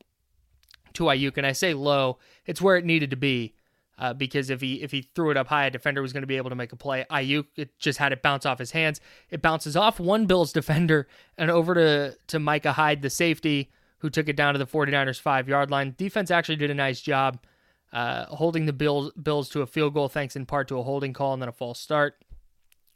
to 0.94 1.04
Aiyuk, 1.04 1.36
and 1.36 1.46
I 1.46 1.52
say 1.52 1.74
low, 1.74 2.18
it's 2.46 2.60
where 2.60 2.76
it 2.76 2.84
needed 2.84 3.10
to 3.10 3.16
be. 3.16 3.54
Uh, 3.98 4.14
because 4.14 4.48
if 4.48 4.62
he 4.62 4.82
if 4.82 4.90
he 4.90 5.10
threw 5.14 5.30
it 5.30 5.36
up 5.36 5.48
high, 5.48 5.66
a 5.66 5.70
defender 5.70 6.00
was 6.00 6.14
going 6.14 6.22
to 6.22 6.26
be 6.26 6.38
able 6.38 6.48
to 6.48 6.56
make 6.56 6.72
a 6.72 6.76
play. 6.76 7.04
Aiyuk 7.10 7.44
it 7.56 7.78
just 7.78 7.98
had 7.98 8.12
it 8.12 8.22
bounce 8.22 8.46
off 8.46 8.58
his 8.58 8.70
hands. 8.70 8.98
It 9.28 9.42
bounces 9.42 9.76
off 9.76 10.00
one 10.00 10.24
Bills 10.24 10.54
defender 10.54 11.06
and 11.36 11.50
over 11.50 11.74
to 11.74 12.16
to 12.28 12.38
Micah 12.38 12.72
Hyde, 12.72 13.02
the 13.02 13.10
safety, 13.10 13.70
who 13.98 14.08
took 14.08 14.26
it 14.26 14.36
down 14.36 14.54
to 14.54 14.58
the 14.58 14.66
49ers 14.66 15.20
five 15.20 15.50
yard 15.50 15.70
line. 15.70 15.94
Defense 15.98 16.30
actually 16.30 16.56
did 16.56 16.70
a 16.70 16.74
nice 16.74 17.02
job 17.02 17.40
uh, 17.92 18.24
holding 18.24 18.64
the 18.64 18.72
Bills 18.72 19.12
Bills 19.22 19.50
to 19.50 19.60
a 19.60 19.66
field 19.66 19.92
goal, 19.92 20.08
thanks 20.08 20.34
in 20.34 20.46
part 20.46 20.68
to 20.68 20.78
a 20.78 20.82
holding 20.82 21.12
call 21.12 21.34
and 21.34 21.42
then 21.42 21.50
a 21.50 21.52
false 21.52 21.78
start 21.78 22.16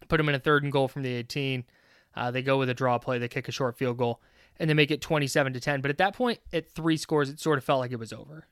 put 0.08 0.18
them 0.18 0.28
in 0.28 0.34
a 0.34 0.40
third 0.40 0.62
and 0.62 0.73
goal 0.73 0.88
from 0.88 1.02
the 1.02 1.12
18. 1.12 1.64
Uh, 2.16 2.30
they 2.30 2.42
go 2.42 2.58
with 2.58 2.68
a 2.68 2.75
draw 2.75 2.99
play. 2.99 3.18
They 3.18 3.28
kick 3.28 3.49
a 3.49 3.52
short 3.52 3.76
field 3.76 3.96
goal, 3.96 4.20
and 4.58 4.70
they 4.70 4.75
make 4.75 4.90
it 4.90 5.00
27 5.00 5.52
to 5.52 5.61
10. 5.61 5.80
But 5.80 5.90
at 5.90 5.99
that 5.99 6.14
point, 6.14 6.40
at 6.52 6.70
three 6.70 6.96
scores, 6.96 7.28
it 7.28 7.40
sort 7.40 7.58
of 7.58 7.64
felt 7.64 7.80
like 7.80 7.92
it 7.92 7.99
was 7.99 8.12
over. 8.12 8.46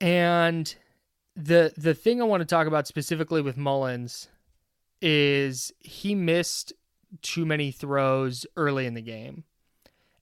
And 0.00 0.74
the 1.34 1.72
the 1.76 1.94
thing 1.94 2.20
I 2.20 2.24
want 2.24 2.40
to 2.40 2.46
talk 2.46 2.66
about 2.66 2.86
specifically 2.86 3.42
with 3.42 3.56
Mullens 3.56 4.28
is 5.02 5.72
he 5.78 6.14
missed 6.14 6.72
too 7.22 7.44
many 7.44 7.70
throws 7.70 8.46
early 8.56 8.86
in 8.86 8.94
the 8.94 9.02
game. 9.02 9.44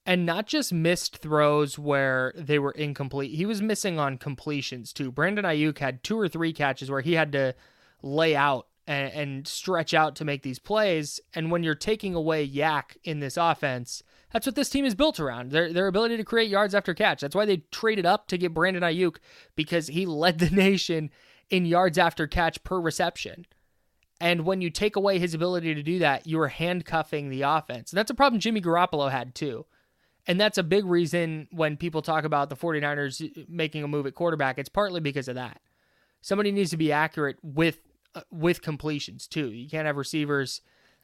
And 0.07 0.27
not 0.27 0.47
just 0.47 0.71
missed 0.71 1.17
throws 1.17 1.79
where 1.79 2.35
they 2.37 2.59
were 2.59 2.73
incomplete. 2.73 3.33
He 3.33 3.47
was 3.47 3.63
missing 3.63 3.99
on 3.99 4.19
completions 4.19 4.93
too. 4.93 5.11
Brandon 5.11 5.47
Aiyuk 5.47 5.79
had 5.79 6.05
two 6.05 6.21
or 6.21 6.29
three 6.29 6.53
catches 6.53 6.91
where 6.91 7.01
he 7.01 7.15
had 7.15 7.33
to 7.33 7.55
lay 8.03 8.37
out 8.37 8.67
and, 8.87 9.13
and 9.13 9.49
stretch 9.49 9.95
out 9.95 10.15
to 10.17 10.25
make 10.25 10.43
these 10.43 10.59
plays. 10.59 11.21
And 11.35 11.51
when 11.51 11.63
you're 11.63 11.75
taking 11.75 12.15
away 12.15 12.49
YAC 12.49 12.97
in 13.03 13.21
this 13.21 13.37
offense, 13.37 14.03
that's 14.33 14.47
what 14.47 14.57
this 14.57 14.71
team 14.71 14.85
is 14.85 14.95
built 14.95 15.21
around. 15.21 15.51
Their 15.51 15.73
their 15.73 15.87
ability 15.87 16.17
to 16.17 16.25
create 16.25 16.51
yards 16.51 16.75
after 16.75 16.93
catch. 16.95 17.21
That's 17.21 17.37
why 17.37 17.47
they 17.47 17.59
traded 17.71 18.05
up 18.07 18.27
to 18.29 18.39
get 18.39 18.55
Brandon 18.55 18.83
Aiyuk 18.83 19.17
because 19.57 19.89
he 19.89 20.07
led 20.07 20.39
the 20.39 20.51
nation 20.55 21.11
in 21.51 21.67
yards 21.67 21.99
after 21.99 22.27
catch 22.27 22.63
per 22.65 22.81
reception. 22.81 23.47
And 24.21 24.45
when 24.45 24.61
you 24.61 24.71
take 24.71 24.97
away 24.97 25.19
his 25.19 25.35
ability 25.35 25.75
to 25.75 25.83
do 25.83 25.99
that, 25.99 26.27
you 26.27 26.41
are 26.41 26.49
handcuffing 26.49 27.29
the 27.29 27.43
offense. 27.43 27.93
And 27.93 27.99
that's 27.99 28.11
a 28.11 28.15
problem 28.15 28.41
Jimmy 28.41 28.61
Garoppolo 28.61 29.11
had 29.11 29.35
too. 29.35 29.67
And 30.27 30.41
that's 30.41 30.57
a 30.57 30.63
big 30.63 30.87
reason 30.87 31.49
when 31.51 31.77
people 31.77 32.01
talk 32.01 32.25
about 32.25 32.49
the 32.49 32.57
49ers 32.57 33.49
making 33.49 33.85
a 33.85 33.89
move 33.89 34.07
at 34.07 34.15
quarterback, 34.15 34.59
it's 34.59 34.69
partly 34.69 35.01
because 35.01 35.29
of 35.29 35.35
that. 35.35 35.61
Somebody 36.23 36.53
needs 36.53 36.71
to 36.71 36.79
be 36.79 36.91
accurate 36.91 37.37
with 37.43 37.81
with 38.31 38.63
completions 38.63 39.27
too. 39.27 39.51
You 39.51 39.69
can't 39.69 39.87
have 39.87 39.97
receivers 39.97 40.61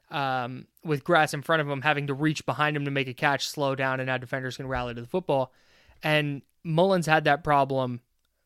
um, 0.09 0.67
with 0.83 1.03
grass 1.03 1.33
in 1.33 1.41
front 1.41 1.61
of 1.61 1.67
them 1.67 1.81
having 1.81 2.07
to 2.07 2.13
reach 2.13 2.45
behind 2.45 2.75
them 2.75 2.85
to 2.85 2.91
make 2.91 3.07
a 3.07 3.13
catch, 3.13 3.47
slow 3.47 3.75
down, 3.75 3.99
and 3.99 4.07
now 4.07 4.17
defenders 4.17 4.57
can 4.57 4.67
rally 4.67 4.93
to 4.93 5.01
the 5.01 5.07
football. 5.07 5.53
And 6.03 6.41
Mullens 6.63 7.05
had 7.05 7.23
that 7.23 7.43
problem 7.43 8.01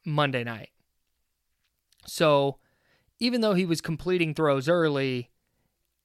Monday 0.05 0.43
night. 0.43 0.69
So 2.05 2.57
even 3.19 3.41
though 3.41 3.53
he 3.53 3.65
was 3.65 3.81
completing 3.81 4.34
throws 4.34 4.69
early, 4.69 5.31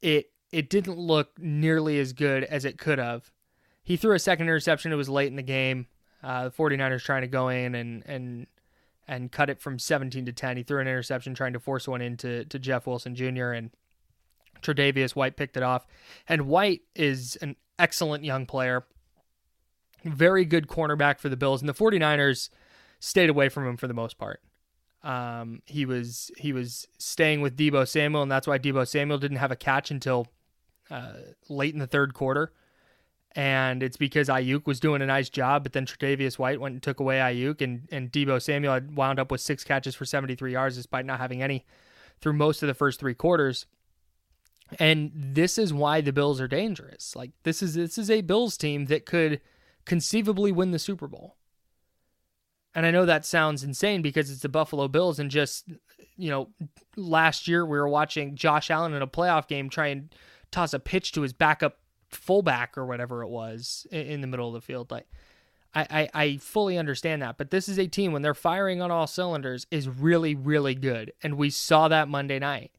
it 0.01 0.31
it 0.51 0.71
didn't 0.71 0.99
look 0.99 1.39
nearly 1.39 1.99
as 1.99 2.13
good 2.13 2.43
as 2.45 2.65
it 2.65 2.79
could 2.79 2.99
have. 2.99 3.31
He 3.83 3.97
threw 3.97 4.15
a 4.15 4.19
second 4.19 4.47
interception. 4.47 4.93
It 4.93 4.97
was 4.97 5.09
late 5.09 5.29
in 5.29 5.37
the 5.37 5.43
game. 5.43 5.87
Uh, 6.23 6.45
the 6.45 6.51
49ers 6.51 7.03
trying 7.03 7.23
to 7.23 7.29
go 7.29 7.49
in 7.49 7.75
and 7.75 8.03
and 8.07 8.47
and 9.11 9.33
cut 9.33 9.51
it 9.51 9.61
from 9.61 9.77
17 9.77 10.25
to 10.25 10.33
10. 10.33 10.57
He 10.57 10.63
threw 10.63 10.81
an 10.81 10.87
interception 10.87 11.35
trying 11.35 11.53
to 11.53 11.59
force 11.59 11.89
one 11.89 12.01
into 12.01 12.45
to 12.45 12.59
Jeff 12.61 12.87
Wilson 12.87 13.17
Jr. 13.17 13.51
and 13.51 13.71
Tre'Davious 14.63 15.17
White 15.17 15.37
picked 15.37 15.57
it 15.57 15.65
off. 15.65 15.85
And 16.29 16.47
White 16.47 16.83
is 16.95 17.35
an 17.43 17.57
excellent 17.77 18.23
young 18.25 18.47
player. 18.47 18.85
Very 20.05 20.45
good 20.45 20.69
cornerback 20.69 21.19
for 21.19 21.29
the 21.29 21.37
Bills. 21.37 21.61
And 21.61 21.69
the 21.69 21.75
49ers 21.75 22.51
stayed 23.01 23.29
away 23.29 23.49
from 23.49 23.67
him 23.67 23.77
for 23.77 23.89
the 23.89 23.95
most 23.95 24.17
part. 24.17 24.43
Um, 25.03 25.63
he 25.67 25.87
was 25.87 26.31
he 26.37 26.53
was 26.53 26.87
staying 26.99 27.41
with 27.41 27.57
Deebo 27.57 27.89
Samuel, 27.89 28.23
and 28.23 28.31
that's 28.31 28.47
why 28.47 28.59
Deebo 28.59 28.87
Samuel 28.87 29.19
didn't 29.19 29.39
have 29.39 29.51
a 29.51 29.57
catch 29.57 29.91
until 29.91 30.29
uh, 30.89 31.15
late 31.49 31.73
in 31.75 31.81
the 31.81 31.87
third 31.87 32.15
quarter. 32.15 32.53
And 33.37 33.83
it's 33.83 33.97
because 33.97 34.29
Aiyuk 34.29 34.67
was 34.67 34.81
doing 34.81 35.03
a 35.03 35.07
nice 35.07 35.29
job, 35.29 35.63
but 35.63 35.73
then 35.73 35.87
Tre'Davious 35.87 36.39
White 36.39 36.61
went 36.61 36.73
and 36.73 36.83
took 36.83 36.99
away 36.99 37.19
Aiyuk, 37.19 37.61
and 37.61 37.89
and 37.93 38.11
Deebo 38.11 38.43
Samuel 38.43 38.75
had 38.75 38.97
wound 38.97 39.21
up 39.21 39.31
with 39.31 39.41
six 39.41 39.63
catches 39.63 39.95
for 39.95 40.05
73 40.05 40.53
yards, 40.53 40.77
despite 40.77 41.07
not 41.07 41.21
having 41.21 41.41
any 41.41 41.65
through 42.21 42.33
most 42.33 42.63
of 42.63 42.67
the 42.67 42.75
first 42.75 42.99
three 42.99 43.15
quarters. 43.15 43.67
And 44.79 45.11
this 45.15 45.59
is 45.59 45.73
why 45.73 46.01
the 46.01 46.13
Bills 46.13 46.41
are 46.41 46.49
dangerous. 46.49 47.15
Like 47.15 47.31
this 47.45 47.63
is 47.63 47.75
this 47.75 47.99
is 47.99 48.11
a 48.11 48.21
Bills 48.21 48.57
team 48.57 48.87
that 48.87 49.07
could 49.07 49.41
conceivably 49.85 50.53
win 50.53 50.73
the 50.73 50.79
Super 50.79 51.07
Bowl. 51.07 51.37
And 52.75 52.87
I 52.87 52.93
know 52.93 53.05
that 53.05 53.25
sounds 53.25 53.65
insane 53.65 54.01
because 54.01 54.31
it's 54.31 54.43
the 54.43 54.49
Buffalo 54.49 54.87
Bills 54.87 55.19
and 55.19 55.31
just 55.31 55.69
you 56.17 56.31
know, 56.31 56.51
last 56.97 57.49
year 57.49 57.65
we 57.65 57.79
were 57.79 57.89
watching 57.89 58.37
Josh 58.37 58.71
Allen 58.71 58.93
in 58.93 59.03
a 59.03 59.07
playoff 59.07 59.49
game 59.49 59.71
try 59.71 59.89
and 59.89 60.15
toss 60.51 60.75
a 60.75 60.79
pitch 60.79 61.13
to 61.13 61.23
his 61.23 61.33
backup 61.33 61.79
fullback 62.11 62.77
or 62.77 62.87
whatever 62.87 63.23
it 63.23 63.29
was 63.29 63.87
in 63.91 64.21
the 64.21 64.27
middle 64.27 64.49
of 64.49 64.55
the 64.55 64.61
field. 64.61 64.91
Like 64.91 65.07
I, 65.75 66.09
I, 66.15 66.23
I 66.23 66.37
fully 66.39 66.79
understand 66.79 67.23
that. 67.23 67.39
But 67.39 67.51
this 67.51 67.69
is 67.69 67.79
a 67.79 67.87
team 67.87 68.13
when 68.13 68.23
they're 68.23 68.35
firing 68.35 68.83
on 68.83 68.91
all 68.91 69.07
cylinders 69.07 69.67
is 69.71 69.89
really, 69.89 70.35
really 70.35 70.75
good. 70.75 71.13
And 71.23 71.37
we 71.37 71.51
saw 71.51 71.89
that 71.89 72.09
Monday 72.09 72.39
night. 72.39 72.73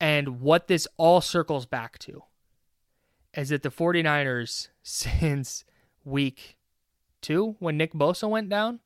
And 0.00 0.40
what 0.40 0.68
this 0.68 0.86
all 0.96 1.20
circles 1.20 1.66
back 1.66 1.98
to 2.00 2.22
is 3.34 3.48
that 3.48 3.62
the 3.62 3.70
49ers, 3.70 4.68
since 4.82 5.64
week 6.04 6.56
two, 7.20 7.56
when 7.58 7.76
Nick 7.76 7.94
Bosa 7.94 8.28
went 8.28 8.48
down, 8.48 8.80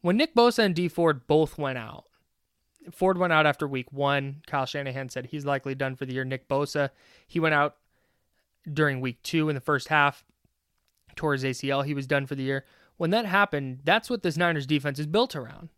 when 0.00 0.16
Nick 0.16 0.34
Bosa 0.34 0.60
and 0.60 0.74
Dee 0.74 0.88
Ford 0.88 1.26
both 1.26 1.56
went 1.56 1.78
out, 1.78 2.04
Ford 2.90 3.16
went 3.16 3.32
out 3.32 3.46
after 3.46 3.66
week 3.66 3.90
one. 3.92 4.42
Kyle 4.46 4.66
Shanahan 4.66 5.08
said 5.08 5.26
he's 5.26 5.46
likely 5.46 5.74
done 5.74 5.96
for 5.96 6.04
the 6.04 6.12
year. 6.12 6.24
Nick 6.24 6.48
Bosa, 6.48 6.90
he 7.26 7.40
went 7.40 7.54
out 7.54 7.76
during 8.70 9.00
week 9.00 9.22
two 9.22 9.48
in 9.48 9.54
the 9.54 9.60
first 9.60 9.88
half 9.88 10.24
towards 11.16 11.44
ACL. 11.44 11.84
He 11.84 11.94
was 11.94 12.06
done 12.06 12.26
for 12.26 12.34
the 12.34 12.42
year. 12.42 12.64
When 12.96 13.10
that 13.10 13.26
happened, 13.26 13.80
that's 13.84 14.08
what 14.08 14.22
this 14.22 14.36
Niners 14.36 14.66
defense 14.66 14.98
is 14.98 15.06
built 15.06 15.34
around. 15.34 15.70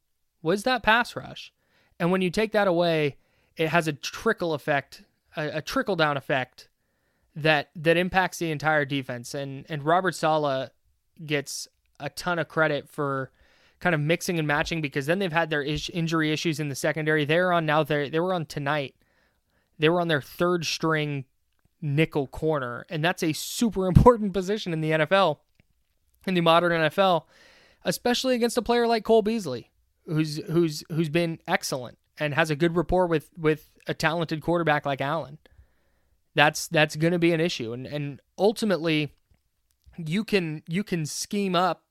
Was 0.43 0.65
that 0.65 0.83
pass 0.83 1.17
rush? 1.17 1.53
And 1.99 2.11
when 2.11 2.21
you 2.21 2.31
take 2.31 2.53
that 2.53 2.69
away, 2.69 3.17
it 3.57 3.69
has 3.69 3.89
a 3.89 3.93
trickle 3.93 4.53
effect, 4.55 5.03
a, 5.37 5.59
a 5.59 5.63
trickle 5.63 5.97
down 5.97 6.17
effect 6.17 6.69
that 7.35 7.71
that 7.75 7.97
impacts 7.97 8.39
the 8.39 8.51
entire 8.51 8.85
defense. 8.85 9.35
And 9.35 9.65
and 9.69 9.83
Robert 9.83 10.15
Saleh 10.15 10.71
gets 11.25 11.69
a 11.99 12.11
ton 12.11 12.39
of 12.39 12.49
credit 12.49 12.89
for 12.89 13.31
kind 13.81 13.95
of 13.95 14.01
mixing 14.01 14.39
and 14.39 14.47
matching 14.47 14.81
because 14.81 15.07
then 15.07 15.19
they've 15.19 15.33
had 15.33 15.51
their 15.51 15.63
is- 15.63 15.91
injury 15.91 16.33
issues 16.33 16.61
in 16.61 16.69
the 16.69 16.75
secondary. 16.75 17.25
They're 17.25 17.53
on 17.53 17.67
now. 17.67 17.83
They 17.83 18.09
they 18.09 18.21
were 18.21 18.35
on 18.35 18.47
tonight. 18.47 18.95
They 19.79 19.89
were 19.89 20.01
on 20.01 20.09
their 20.09 20.23
third 20.23 20.65
string 20.65 21.25
nickel 21.81 22.27
corner, 22.27 22.87
and 22.89 23.05
that's 23.05 23.23
a 23.23 23.33
super 23.33 23.87
important 23.89 24.33
position 24.33 24.73
in 24.73 24.81
the 24.81 24.91
NFL, 24.91 25.39
in 26.27 26.35
the 26.35 26.41
modern 26.41 26.73
NFL, 26.73 27.25
especially 27.85 28.35
against 28.35 28.59
a 28.59 28.63
player 28.63 28.87
like 28.87 29.05
Cole 29.05 29.23
Beasley, 29.23 29.71
who's 30.07 30.37
who's 30.49 30.85
who's 30.91 31.09
been 31.09 31.39
excellent 31.47 31.99
and 32.19 32.35
has 32.35 32.51
a 32.51 32.57
good 32.57 32.77
rapport 32.77 33.07
with 33.07 33.31
with 33.37 33.71
a 33.87 33.95
talented 33.95 34.41
quarterback 34.41 34.87
like 34.87 35.01
Allen. 35.01 35.39
That's 36.35 36.69
that's 36.69 36.97
going 36.97 37.13
to 37.13 37.19
be 37.19 37.33
an 37.33 37.41
issue, 37.41 37.73
and 37.73 37.87
and 37.87 38.21
ultimately, 38.39 39.15
you 39.97 40.25
can 40.25 40.63
you 40.69 40.85
can 40.85 41.07
scheme 41.07 41.55
up 41.55 41.83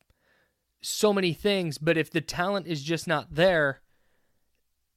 so 0.82 1.12
many 1.12 1.34
things, 1.34 1.78
but 1.78 1.98
if 1.98 2.12
the 2.12 2.22
talent 2.22 2.68
is 2.68 2.84
just 2.84 3.08
not 3.08 3.34
there, 3.34 3.82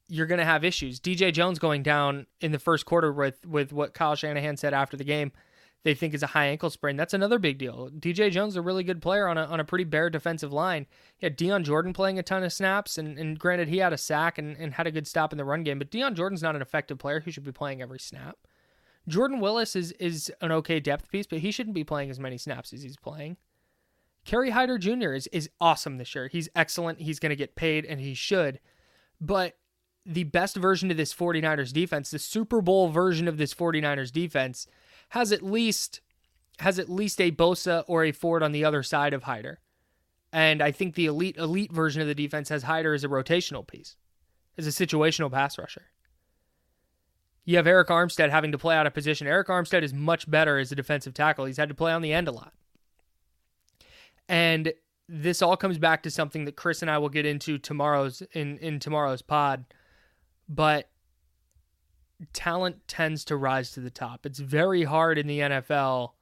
you're 0.09 0.27
going 0.27 0.39
to 0.39 0.45
have 0.45 0.65
issues. 0.65 1.01
DJ 1.01 1.33
Jones 1.33 1.59
going 1.59 1.83
down 1.83 2.27
in 2.41 2.53
the 2.53 2.59
first 2.59 2.87
quarter 2.87 3.13
with 3.13 3.45
with 3.47 3.73
what 3.73 3.95
Kyle 3.95 4.17
Shanahan 4.17 4.57
said 4.57 4.75
after 4.75 4.97
the 4.97 5.05
game, 5.05 5.33
they 5.85 5.95
think 5.95 6.15
is 6.15 6.23
a 6.23 6.29
high 6.29 6.47
ankle 6.47 6.71
sprain. 6.71 6.97
That's 6.97 7.15
another 7.15 7.39
big 7.39 7.59
deal. 7.59 7.91
DJ 7.91 8.31
Jones 8.31 8.55
is 8.55 8.57
a 8.57 8.63
really 8.63 8.83
good 8.83 9.01
player 9.01 9.29
on 9.29 9.39
a 9.39 9.45
on 9.45 9.61
a 9.61 9.65
pretty 9.65 9.85
bare 9.85 10.11
defensive 10.11 10.53
line. 10.53 10.87
He 11.17 11.27
had 11.27 11.37
Dion 11.37 11.63
Jordan 11.63 11.93
playing 11.93 12.19
a 12.19 12.23
ton 12.23 12.43
of 12.43 12.53
snaps, 12.53 12.99
and, 12.99 13.19
and 13.19 13.39
granted 13.39 13.69
he 13.69 13.79
had 13.79 13.93
a 13.93 13.99
sack 13.99 14.39
and, 14.39 14.57
and 14.57 14.75
had 14.75 14.87
a 14.87 14.93
good 14.93 15.07
stop 15.07 15.33
in 15.33 15.39
the 15.39 15.45
run 15.45 15.63
game, 15.63 15.79
but 15.79 15.91
Dion 15.91 16.15
Jordan's 16.15 16.43
not 16.43 16.57
an 16.57 16.63
effective 16.63 16.99
player 16.99 17.21
who 17.21 17.31
should 17.31 17.45
be 17.45 17.53
playing 17.53 17.83
every 17.83 18.01
snap. 18.01 18.37
Jordan 19.07 19.41
Willis 19.41 19.77
is 19.77 19.93
is 19.93 20.33
an 20.41 20.53
okay 20.53 20.81
depth 20.81 21.11
piece, 21.11 21.27
but 21.27 21.39
he 21.41 21.51
shouldn't 21.51 21.75
be 21.75 21.85
playing 21.85 22.11
as 22.11 22.19
many 22.19 22.39
snaps 22.39 22.73
as 22.73 22.83
he's 22.83 22.97
playing. 22.97 23.37
Kerry 24.25 24.51
Hyder 24.51 24.79
Jr. 24.79 25.13
is 25.13 25.27
is 25.29 25.49
awesome 25.61 25.97
this 25.97 26.15
year. 26.15 26.29
He's 26.29 26.49
excellent. 26.55 27.01
He's 27.01 27.19
going 27.19 27.31
to 27.31 27.37
get 27.37 27.57
paid, 27.57 27.85
and 27.85 28.01
he 28.01 28.15
should. 28.15 28.61
But 29.21 29.57
the 30.05 30.25
best 30.25 30.57
version 30.57 30.91
of 30.91 30.97
this 30.97 31.15
49ers 31.15 31.73
defense, 31.73 32.11
the 32.11 32.19
Super 32.19 32.61
Bowl 32.61 32.89
version 32.89 33.29
of 33.29 33.37
this 33.37 33.55
49ers 33.55 34.13
defense, 34.13 34.67
has 35.11 35.33
at 35.33 35.43
least 35.43 36.01
has 36.61 36.79
at 36.79 36.89
least 36.89 37.21
a 37.21 37.31
Bosa 37.31 37.85
or 37.87 38.03
a 38.05 38.11
Ford 38.11 38.43
on 38.43 38.51
the 38.51 38.65
other 38.65 38.83
side 38.83 39.15
of 39.15 39.23
Hyder. 39.23 39.61
And 40.33 40.61
I 40.61 40.73
think 40.73 40.95
the 40.95 41.07
elite 41.07 41.37
elite 41.37 41.73
version 41.73 42.03
of 42.03 42.09
the 42.09 42.15
defense 42.15 42.49
has 42.49 42.65
Hyder 42.65 42.95
as 42.95 43.05
a 43.05 43.09
rotational 43.09 43.67
piece, 43.67 43.97
as 44.57 44.67
a 44.67 44.71
situational 44.71 45.33
pass 45.33 45.59
rusher. 45.59 45.87
You 47.45 47.57
have 47.57 47.67
Arik 47.67 47.87
Armstead 47.87 48.29
having 48.29 48.53
to 48.53 48.59
play 48.59 48.77
out 48.77 48.87
of 48.87 48.93
position. 48.93 49.27
Arik 49.27 49.47
Armstead 49.47 49.83
is 49.83 49.95
much 49.95 50.31
better 50.31 50.59
as 50.59 50.71
a 50.71 50.75
defensive 50.77 51.15
tackle. 51.15 51.47
He's 51.47 51.57
had 51.57 51.71
to 51.71 51.75
play 51.75 51.93
on 51.93 52.03
the 52.03 52.13
end 52.13 52.29
a 52.29 52.33
lot. 52.33 52.53
And 54.29 54.75
this 55.09 55.41
all 55.41 55.57
comes 55.57 55.79
back 55.79 56.03
to 56.03 56.11
something 56.11 56.45
that 56.45 56.57
Chris 56.57 56.83
and 56.83 56.91
I 56.91 56.99
will 56.99 57.09
get 57.09 57.25
into 57.25 57.57
tomorrow's 57.57 58.23
in 58.33 58.59
in 58.59 58.79
tomorrow's 58.79 59.23
pod. 59.23 59.65
But 60.49 60.89
talent 62.33 62.89
tends 62.89 63.25
to 63.27 63.37
rise 63.37 63.71
to 63.73 63.81
the 63.81 63.91
top. 63.91 64.27
It's 64.27 64.39
very 64.39 64.85
hard 64.85 65.19
in 65.19 65.27
the 65.27 65.41
NFL 65.41 66.13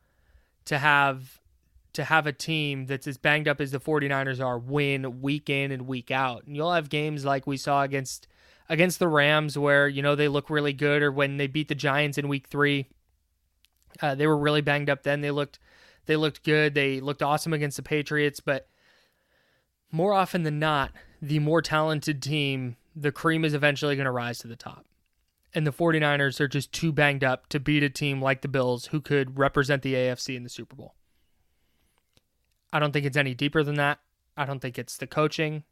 to 0.67 0.79
have 0.79 1.41
to 1.93 2.05
have 2.05 2.27
a 2.27 2.33
team 2.33 2.85
that's 2.85 3.07
as 3.07 3.17
banged 3.17 3.49
up 3.49 3.59
as 3.59 3.71
the 3.71 3.81
49ers 3.81 4.45
are 4.45 4.59
win 4.59 5.23
week 5.23 5.49
in 5.49 5.73
and 5.73 5.87
week 5.87 6.11
out. 6.11 6.45
And 6.45 6.55
you'll 6.55 6.73
have 6.73 6.91
games 6.91 7.25
like 7.25 7.47
we 7.47 7.57
saw 7.57 7.83
against 7.83 8.27
against 8.69 8.99
the 8.99 9.09
Rams 9.09 9.57
where, 9.57 9.89
you 9.89 10.03
know, 10.03 10.15
they 10.15 10.29
look 10.29 10.51
really 10.51 10.75
good 10.75 11.03
or 11.03 11.11
when 11.11 11.39
they 11.39 11.47
beat 11.47 11.69
the 11.69 11.75
Giants 11.75 12.19
in 12.19 12.29
week 12.29 12.49
3. 12.49 12.87
Uh, 14.03 14.15
they 14.15 14.27
were 14.27 14.37
really 14.37 14.61
banged 14.61 14.91
up 14.91 15.05
then. 15.05 15.23
They 15.23 15.31
looked 15.31 15.59
they 16.05 16.17
looked 16.17 16.45
good. 16.45 16.75
They 16.75 17.01
looked 17.01 17.23
awesome 17.23 17.53
against 17.53 17.77
the 17.77 17.83
Patriots, 17.83 18.41
but 18.41 18.69
more 19.91 20.13
often 20.13 20.43
than 20.43 20.59
not, 20.59 20.93
the 21.23 21.39
more 21.39 21.63
talented 21.63 22.23
team, 22.23 22.77
the 22.97 23.13
cream 23.13 23.45
is 23.45 23.55
eventually 23.55 23.95
going 23.95 24.07
to 24.07 24.11
rise 24.11 24.39
to 24.39 24.49
the 24.49 24.57
top. 24.57 24.87
And 25.55 25.67
the 25.67 25.73
49ers 25.73 26.41
are 26.41 26.49
just 26.49 26.73
too 26.73 26.93
banged 26.93 27.23
up 27.23 27.49
to 27.51 27.61
beat 27.61 27.83
a 27.83 27.91
team 27.91 28.21
like 28.21 28.43
the 28.43 28.49
Bills 28.49 28.87
who 28.87 29.01
could 29.01 29.39
represent 29.39 29.83
the 29.83 29.95
AFC 29.95 30.37
in 30.37 30.43
the 30.43 30.49
Super 30.49 30.75
Bowl. 30.75 30.95
I 32.73 32.79
don't 32.79 32.93
think 32.93 33.07
it's 33.07 33.17
any 33.17 33.35
deeper 33.35 33.63
than 33.63 33.77
that. 33.77 34.01
I 34.37 34.45
don't 34.45 34.61
think 34.61 34.79
it's 34.79 34.97
the 34.97 35.07
coaching. 35.07 35.65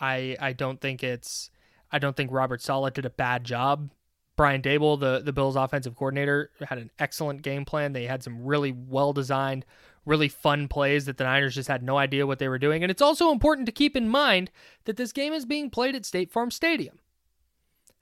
I 0.00 0.36
I 0.40 0.52
don't 0.52 0.80
think 0.80 1.02
it's 1.02 1.50
I 1.90 1.98
don't 1.98 2.16
think 2.16 2.30
Robert 2.30 2.62
Saleh 2.62 2.94
did 2.94 3.04
a 3.04 3.10
bad 3.10 3.44
job 3.44 3.90
Brian 4.36 4.60
Daboll, 4.60 5.00
the, 5.00 5.22
the 5.24 5.32
Bills 5.32 5.56
offensive 5.56 5.96
coordinator, 5.96 6.50
had 6.68 6.78
an 6.78 6.90
excellent 6.98 7.42
game 7.42 7.64
plan. 7.64 7.92
They 7.92 8.04
had 8.04 8.22
some 8.22 8.44
really 8.44 8.70
well 8.70 9.14
designed, 9.14 9.64
really 10.06 10.28
fun 10.28 10.68
plays 10.68 11.04
that 11.04 11.18
the 11.18 11.24
Niners 11.24 11.54
just 11.54 11.68
had 11.68 11.82
no 11.82 11.98
idea 11.98 12.26
what 12.26 12.38
they 12.38 12.48
were 12.48 12.58
doing. 12.58 12.82
And 12.82 12.90
it's 12.90 13.02
also 13.02 13.30
important 13.30 13.66
to 13.66 13.72
keep 13.72 13.96
in 13.96 14.08
mind 14.08 14.50
that 14.84 14.96
this 14.96 15.12
game 15.12 15.32
is 15.32 15.44
being 15.44 15.68
played 15.68 15.94
at 15.94 16.06
State 16.06 16.32
Farm 16.32 16.50
Stadium. 16.50 17.00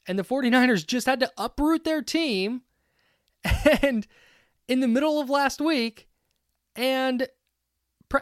And 0.06 0.18
the 0.18 0.24
49ers 0.24 0.86
just 0.86 1.06
had 1.06 1.18
to 1.20 1.32
uproot 1.38 1.84
their 1.84 2.02
team 2.02 2.62
and 3.82 4.06
in 4.68 4.80
the 4.80 4.88
middle 4.88 5.18
of 5.18 5.30
last 5.30 5.60
week 5.60 6.08
and 6.76 7.26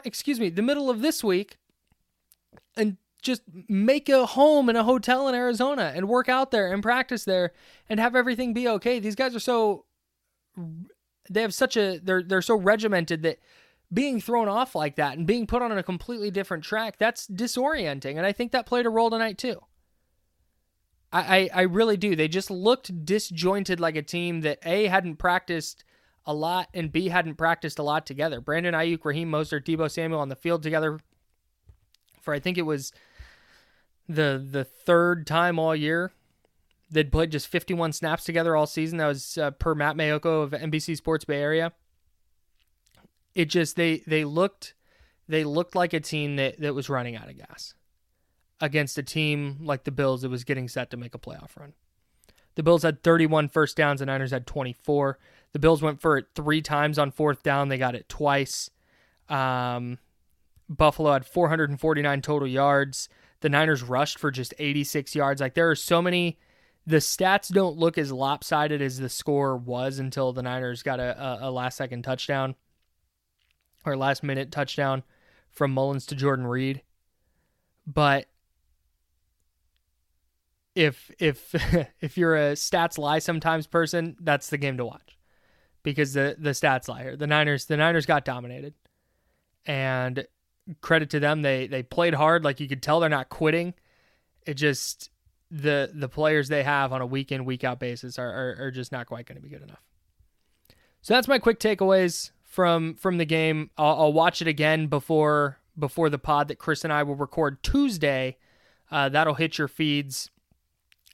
excuse 0.05 0.39
me, 0.39 0.49
the 0.49 0.61
middle 0.61 0.89
of 0.89 1.01
this 1.01 1.23
week 1.23 1.57
and 2.75 2.97
just 3.21 3.41
make 3.69 4.09
a 4.09 4.25
home 4.25 4.69
in 4.69 4.75
a 4.75 4.83
hotel 4.83 5.27
in 5.27 5.35
Arizona 5.35 5.93
and 5.95 6.07
work 6.07 6.29
out 6.29 6.51
there 6.51 6.71
and 6.71 6.81
practice 6.81 7.25
there 7.25 7.51
and 7.89 7.99
have 7.99 8.15
everything 8.15 8.53
be 8.53 8.67
okay. 8.67 8.99
These 8.99 9.15
guys 9.15 9.35
are 9.35 9.39
so 9.39 9.85
they 11.29 11.41
have 11.41 11.53
such 11.53 11.77
a 11.77 11.99
they're 12.03 12.23
they're 12.23 12.41
so 12.41 12.55
regimented 12.55 13.23
that 13.23 13.39
being 13.93 14.19
thrown 14.19 14.47
off 14.47 14.75
like 14.75 14.95
that 14.95 15.17
and 15.17 15.27
being 15.27 15.45
put 15.47 15.61
on 15.61 15.71
a 15.71 15.83
completely 15.83 16.31
different 16.31 16.63
track, 16.63 16.97
that's 16.97 17.27
disorienting. 17.27 18.17
And 18.17 18.25
I 18.25 18.31
think 18.31 18.51
that 18.51 18.65
played 18.65 18.85
a 18.85 18.89
role 18.89 19.09
tonight 19.09 19.37
too. 19.37 19.61
I, 21.11 21.37
I, 21.37 21.49
I 21.53 21.61
really 21.63 21.97
do. 21.97 22.15
They 22.15 22.27
just 22.27 22.49
looked 22.49 23.05
disjointed 23.05 23.79
like 23.79 23.95
a 23.95 24.01
team 24.01 24.41
that 24.41 24.59
A 24.65 24.87
hadn't 24.87 25.17
practiced 25.17 25.83
a 26.25 26.33
lot 26.33 26.69
and 26.73 26.91
B 26.91 27.09
hadn't 27.09 27.35
practiced 27.35 27.79
a 27.79 27.83
lot 27.83 28.05
together. 28.05 28.41
Brandon 28.41 28.73
Aiyuk, 28.73 29.03
Raheem 29.03 29.29
Mostert, 29.29 29.65
Deebo 29.65 29.91
Samuel 29.91 30.21
on 30.21 30.29
the 30.29 30.35
field 30.35 30.63
together 30.63 30.99
for 32.21 32.33
I 32.33 32.39
think 32.39 32.57
it 32.57 32.63
was 32.63 32.93
the 34.07 34.43
the 34.49 34.63
third 34.63 35.27
time 35.27 35.59
all 35.59 35.75
year 35.75 36.11
they'd 36.89 37.11
played 37.11 37.31
just 37.31 37.47
51 37.47 37.91
snaps 37.91 38.23
together 38.23 38.55
all 38.55 38.67
season. 38.67 38.99
That 38.99 39.07
was 39.07 39.37
uh, 39.37 39.51
per 39.51 39.75
Matt 39.75 39.97
Maiocco 39.97 40.43
of 40.43 40.51
NBC 40.51 40.95
Sports 40.95 41.25
Bay 41.25 41.41
Area 41.41 41.73
it 43.35 43.45
just 43.45 43.75
they 43.75 44.03
they 44.07 44.25
looked 44.25 44.73
they 45.27 45.43
looked 45.43 45.75
like 45.75 45.93
a 45.93 45.99
team 45.99 46.35
that, 46.35 46.59
that 46.59 46.75
was 46.75 46.89
running 46.89 47.15
out 47.15 47.29
of 47.29 47.37
gas 47.37 47.73
against 48.59 48.97
a 48.97 49.03
team 49.03 49.57
like 49.61 49.83
the 49.83 49.91
Bills 49.91 50.21
that 50.21 50.29
was 50.29 50.43
getting 50.43 50.67
set 50.67 50.91
to 50.91 50.97
make 50.97 51.15
a 51.15 51.19
playoff 51.19 51.57
run. 51.57 51.73
The 52.55 52.63
Bills 52.63 52.83
had 52.83 53.03
31 53.03 53.49
first 53.49 53.75
downs, 53.75 53.99
the 53.99 54.05
Niners 54.05 54.31
had 54.31 54.45
24. 54.45 55.17
The 55.53 55.59
Bills 55.59 55.81
went 55.81 56.01
for 56.01 56.17
it 56.17 56.27
three 56.35 56.61
times 56.61 56.99
on 56.99 57.11
fourth 57.11 57.43
down. 57.43 57.69
They 57.69 57.77
got 57.77 57.95
it 57.95 58.09
twice. 58.09 58.69
Um, 59.29 59.97
Buffalo 60.69 61.13
had 61.13 61.25
449 61.25 62.21
total 62.21 62.47
yards. 62.47 63.09
The 63.41 63.49
Niners 63.49 63.83
rushed 63.83 64.19
for 64.19 64.31
just 64.31 64.53
86 64.59 65.15
yards. 65.15 65.41
Like 65.41 65.53
there 65.53 65.69
are 65.69 65.75
so 65.75 66.01
many. 66.01 66.37
The 66.85 66.97
stats 66.97 67.51
don't 67.51 67.77
look 67.77 67.97
as 67.97 68.11
lopsided 68.11 68.81
as 68.81 68.99
the 68.99 69.09
score 69.09 69.57
was 69.57 69.99
until 69.99 70.33
the 70.33 70.43
Niners 70.43 70.83
got 70.83 70.99
a, 70.99 71.21
a, 71.43 71.49
a 71.49 71.51
last 71.51 71.77
second 71.77 72.03
touchdown 72.03 72.55
or 73.85 73.97
last 73.97 74.23
minute 74.23 74.51
touchdown 74.51 75.03
from 75.49 75.73
Mullens 75.73 76.05
to 76.07 76.15
Jordan 76.15 76.47
Reed. 76.47 76.81
But 77.85 78.27
if 80.75 81.11
if 81.19 81.53
if 82.01 82.17
you're 82.17 82.35
a 82.35 82.53
stats 82.53 82.97
lie 82.97 83.19
sometimes 83.19 83.67
person, 83.67 84.15
that's 84.19 84.49
the 84.49 84.57
game 84.57 84.77
to 84.77 84.85
watch. 84.85 85.17
Because 85.83 86.13
the 86.13 86.35
the 86.39 86.51
stats 86.51 86.87
lie 86.87 87.03
here. 87.03 87.15
The 87.15 87.27
Niners 87.27 87.65
the 87.65 87.77
Niners 87.77 88.05
got 88.05 88.25
dominated. 88.25 88.73
And 89.65 90.25
credit 90.81 91.09
to 91.11 91.19
them, 91.19 91.41
they 91.41 91.67
they 91.67 91.83
played 91.83 92.13
hard, 92.13 92.43
like 92.43 92.59
you 92.59 92.67
could 92.67 92.81
tell 92.81 92.99
they're 92.99 93.09
not 93.09 93.29
quitting. 93.29 93.73
It 94.45 94.55
just 94.55 95.09
the 95.51 95.91
the 95.93 96.09
players 96.09 96.49
they 96.49 96.63
have 96.63 96.91
on 96.91 97.01
a 97.01 97.05
week 97.05 97.31
in, 97.31 97.45
week 97.45 97.63
out 97.63 97.79
basis 97.79 98.17
are, 98.17 98.29
are, 98.29 98.65
are 98.65 98.71
just 98.71 98.91
not 98.91 99.07
quite 99.07 99.25
going 99.25 99.35
to 99.35 99.41
be 99.41 99.49
good 99.49 99.61
enough. 99.61 99.83
So 101.01 101.13
that's 101.13 101.27
my 101.27 101.37
quick 101.37 101.59
takeaways 101.59 102.31
from 102.53 102.93
from 102.93 103.17
the 103.17 103.25
game. 103.25 103.71
I'll, 103.79 104.01
I'll, 104.01 104.13
watch 104.13 104.39
it 104.39 104.47
again 104.47 104.85
before 104.85 105.57
before 105.77 106.11
the 106.11 106.19
pod 106.19 106.49
that 106.49 106.59
Chris 106.59 106.83
and 106.83 106.93
I 106.93 107.01
will 107.01 107.15
record 107.15 107.63
Tuesday. 107.63 108.37
Uh, 108.91 109.09
that'll 109.09 109.33
hit 109.33 109.57
your 109.57 109.67
feeds 109.67 110.29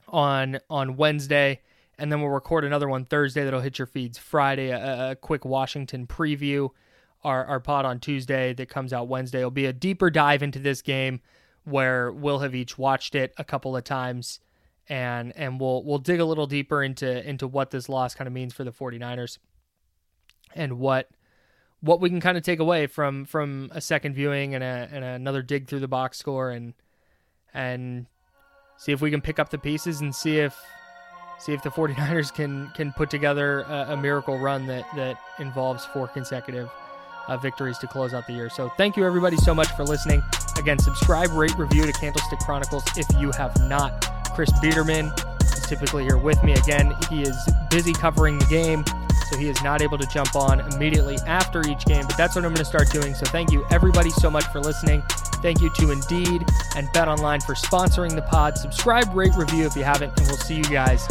on 0.06 0.58
on 0.68 0.98
Wednesday, 0.98 1.62
and 1.98 2.12
then 2.12 2.20
we'll 2.20 2.28
record 2.28 2.62
another 2.62 2.90
one 2.90 3.06
Thursday 3.06 3.42
that'll 3.42 3.62
hit 3.62 3.78
your 3.78 3.86
feeds 3.86 4.18
Friday. 4.18 4.68
A, 4.68 5.12
a 5.12 5.16
quick 5.16 5.46
Washington 5.46 6.06
preview. 6.06 6.68
Our 7.24 7.46
our 7.46 7.60
pod 7.60 7.86
on 7.86 8.00
Tuesday 8.00 8.52
that 8.52 8.68
comes 8.68 8.92
out 8.92 9.08
Wednesday 9.08 9.42
will 9.42 9.50
be 9.50 9.64
a 9.64 9.72
deeper 9.72 10.10
dive 10.10 10.42
into 10.42 10.58
this 10.58 10.82
game 10.82 11.22
where 11.64 12.12
we'll 12.12 12.40
have 12.40 12.54
each 12.54 12.76
watched 12.76 13.14
it 13.14 13.32
a 13.38 13.44
couple 13.44 13.74
of 13.74 13.84
times 13.84 14.40
and 14.90 15.32
and 15.36 15.58
we'll 15.58 15.82
we'll 15.84 15.98
dig 15.98 16.20
a 16.20 16.24
little 16.26 16.46
deeper 16.46 16.82
into 16.82 17.26
into 17.26 17.46
what 17.48 17.70
this 17.70 17.88
loss 17.88 18.14
kind 18.14 18.28
of 18.28 18.34
means 18.34 18.52
for 18.52 18.64
the 18.64 18.72
49ers 18.72 19.38
and 20.54 20.78
what 20.78 21.08
what 21.80 22.00
we 22.00 22.10
can 22.10 22.20
kind 22.20 22.36
of 22.36 22.42
take 22.42 22.58
away 22.58 22.86
from 22.86 23.24
from 23.24 23.70
a 23.74 23.80
second 23.80 24.14
viewing 24.14 24.54
and, 24.54 24.62
a, 24.62 24.88
and 24.92 25.04
another 25.04 25.42
dig 25.42 25.66
through 25.66 25.80
the 25.80 25.88
box 25.88 26.18
score 26.18 26.50
and 26.50 26.74
and 27.54 28.06
see 28.76 28.92
if 28.92 29.00
we 29.00 29.10
can 29.10 29.20
pick 29.20 29.38
up 29.38 29.50
the 29.50 29.58
pieces 29.58 30.00
and 30.00 30.14
see 30.14 30.38
if 30.38 30.58
see 31.38 31.52
if 31.52 31.62
the 31.62 31.70
49ers 31.76 32.32
can 32.32 32.70
can 32.74 32.92
put 32.92 33.10
together 33.10 33.60
a, 33.62 33.92
a 33.92 33.96
miracle 33.96 34.38
run 34.38 34.66
that 34.66 34.84
that 34.94 35.18
involves 35.38 35.84
four 35.86 36.06
consecutive 36.08 36.70
uh, 37.28 37.36
victories 37.36 37.78
to 37.78 37.86
close 37.86 38.12
out 38.12 38.26
the 38.26 38.32
year. 38.32 38.50
So 38.50 38.68
thank 38.76 38.96
you 38.96 39.04
everybody 39.06 39.36
so 39.36 39.54
much 39.54 39.68
for 39.76 39.84
listening. 39.84 40.22
Again, 40.58 40.78
subscribe, 40.78 41.30
rate, 41.30 41.56
review 41.56 41.86
to 41.86 41.92
Candlestick 41.92 42.40
Chronicles 42.40 42.84
if 42.96 43.06
you 43.18 43.30
have 43.32 43.56
not. 43.68 44.04
Chris 44.34 44.50
Biederman 44.60 45.12
is 45.42 45.66
typically 45.66 46.04
here 46.04 46.18
with 46.18 46.42
me 46.42 46.52
again. 46.54 46.94
He 47.08 47.22
is 47.22 47.36
busy 47.70 47.92
covering 47.92 48.38
the 48.38 48.46
game 48.46 48.84
so 49.30 49.38
he 49.38 49.48
is 49.48 49.62
not 49.62 49.82
able 49.82 49.98
to 49.98 50.06
jump 50.06 50.34
on 50.34 50.60
immediately 50.72 51.16
after 51.26 51.60
each 51.68 51.84
game, 51.84 52.06
but 52.06 52.16
that's 52.16 52.34
what 52.34 52.44
I'm 52.44 52.50
going 52.50 52.56
to 52.56 52.64
start 52.64 52.90
doing. 52.90 53.14
So 53.14 53.24
thank 53.26 53.52
you 53.52 53.64
everybody 53.70 54.10
so 54.10 54.30
much 54.30 54.44
for 54.46 54.60
listening. 54.60 55.02
Thank 55.42 55.60
you 55.60 55.70
to 55.70 55.90
Indeed 55.90 56.44
and 56.76 56.88
Bet 56.92 57.08
Online 57.08 57.40
for 57.40 57.54
sponsoring 57.54 58.14
the 58.14 58.22
pod. 58.22 58.58
Subscribe, 58.58 59.14
rate, 59.14 59.34
review 59.36 59.64
if 59.64 59.76
you 59.76 59.84
haven't, 59.84 60.18
and 60.18 60.26
we'll 60.28 60.36
see 60.36 60.56
you 60.56 60.64
guys 60.64 61.06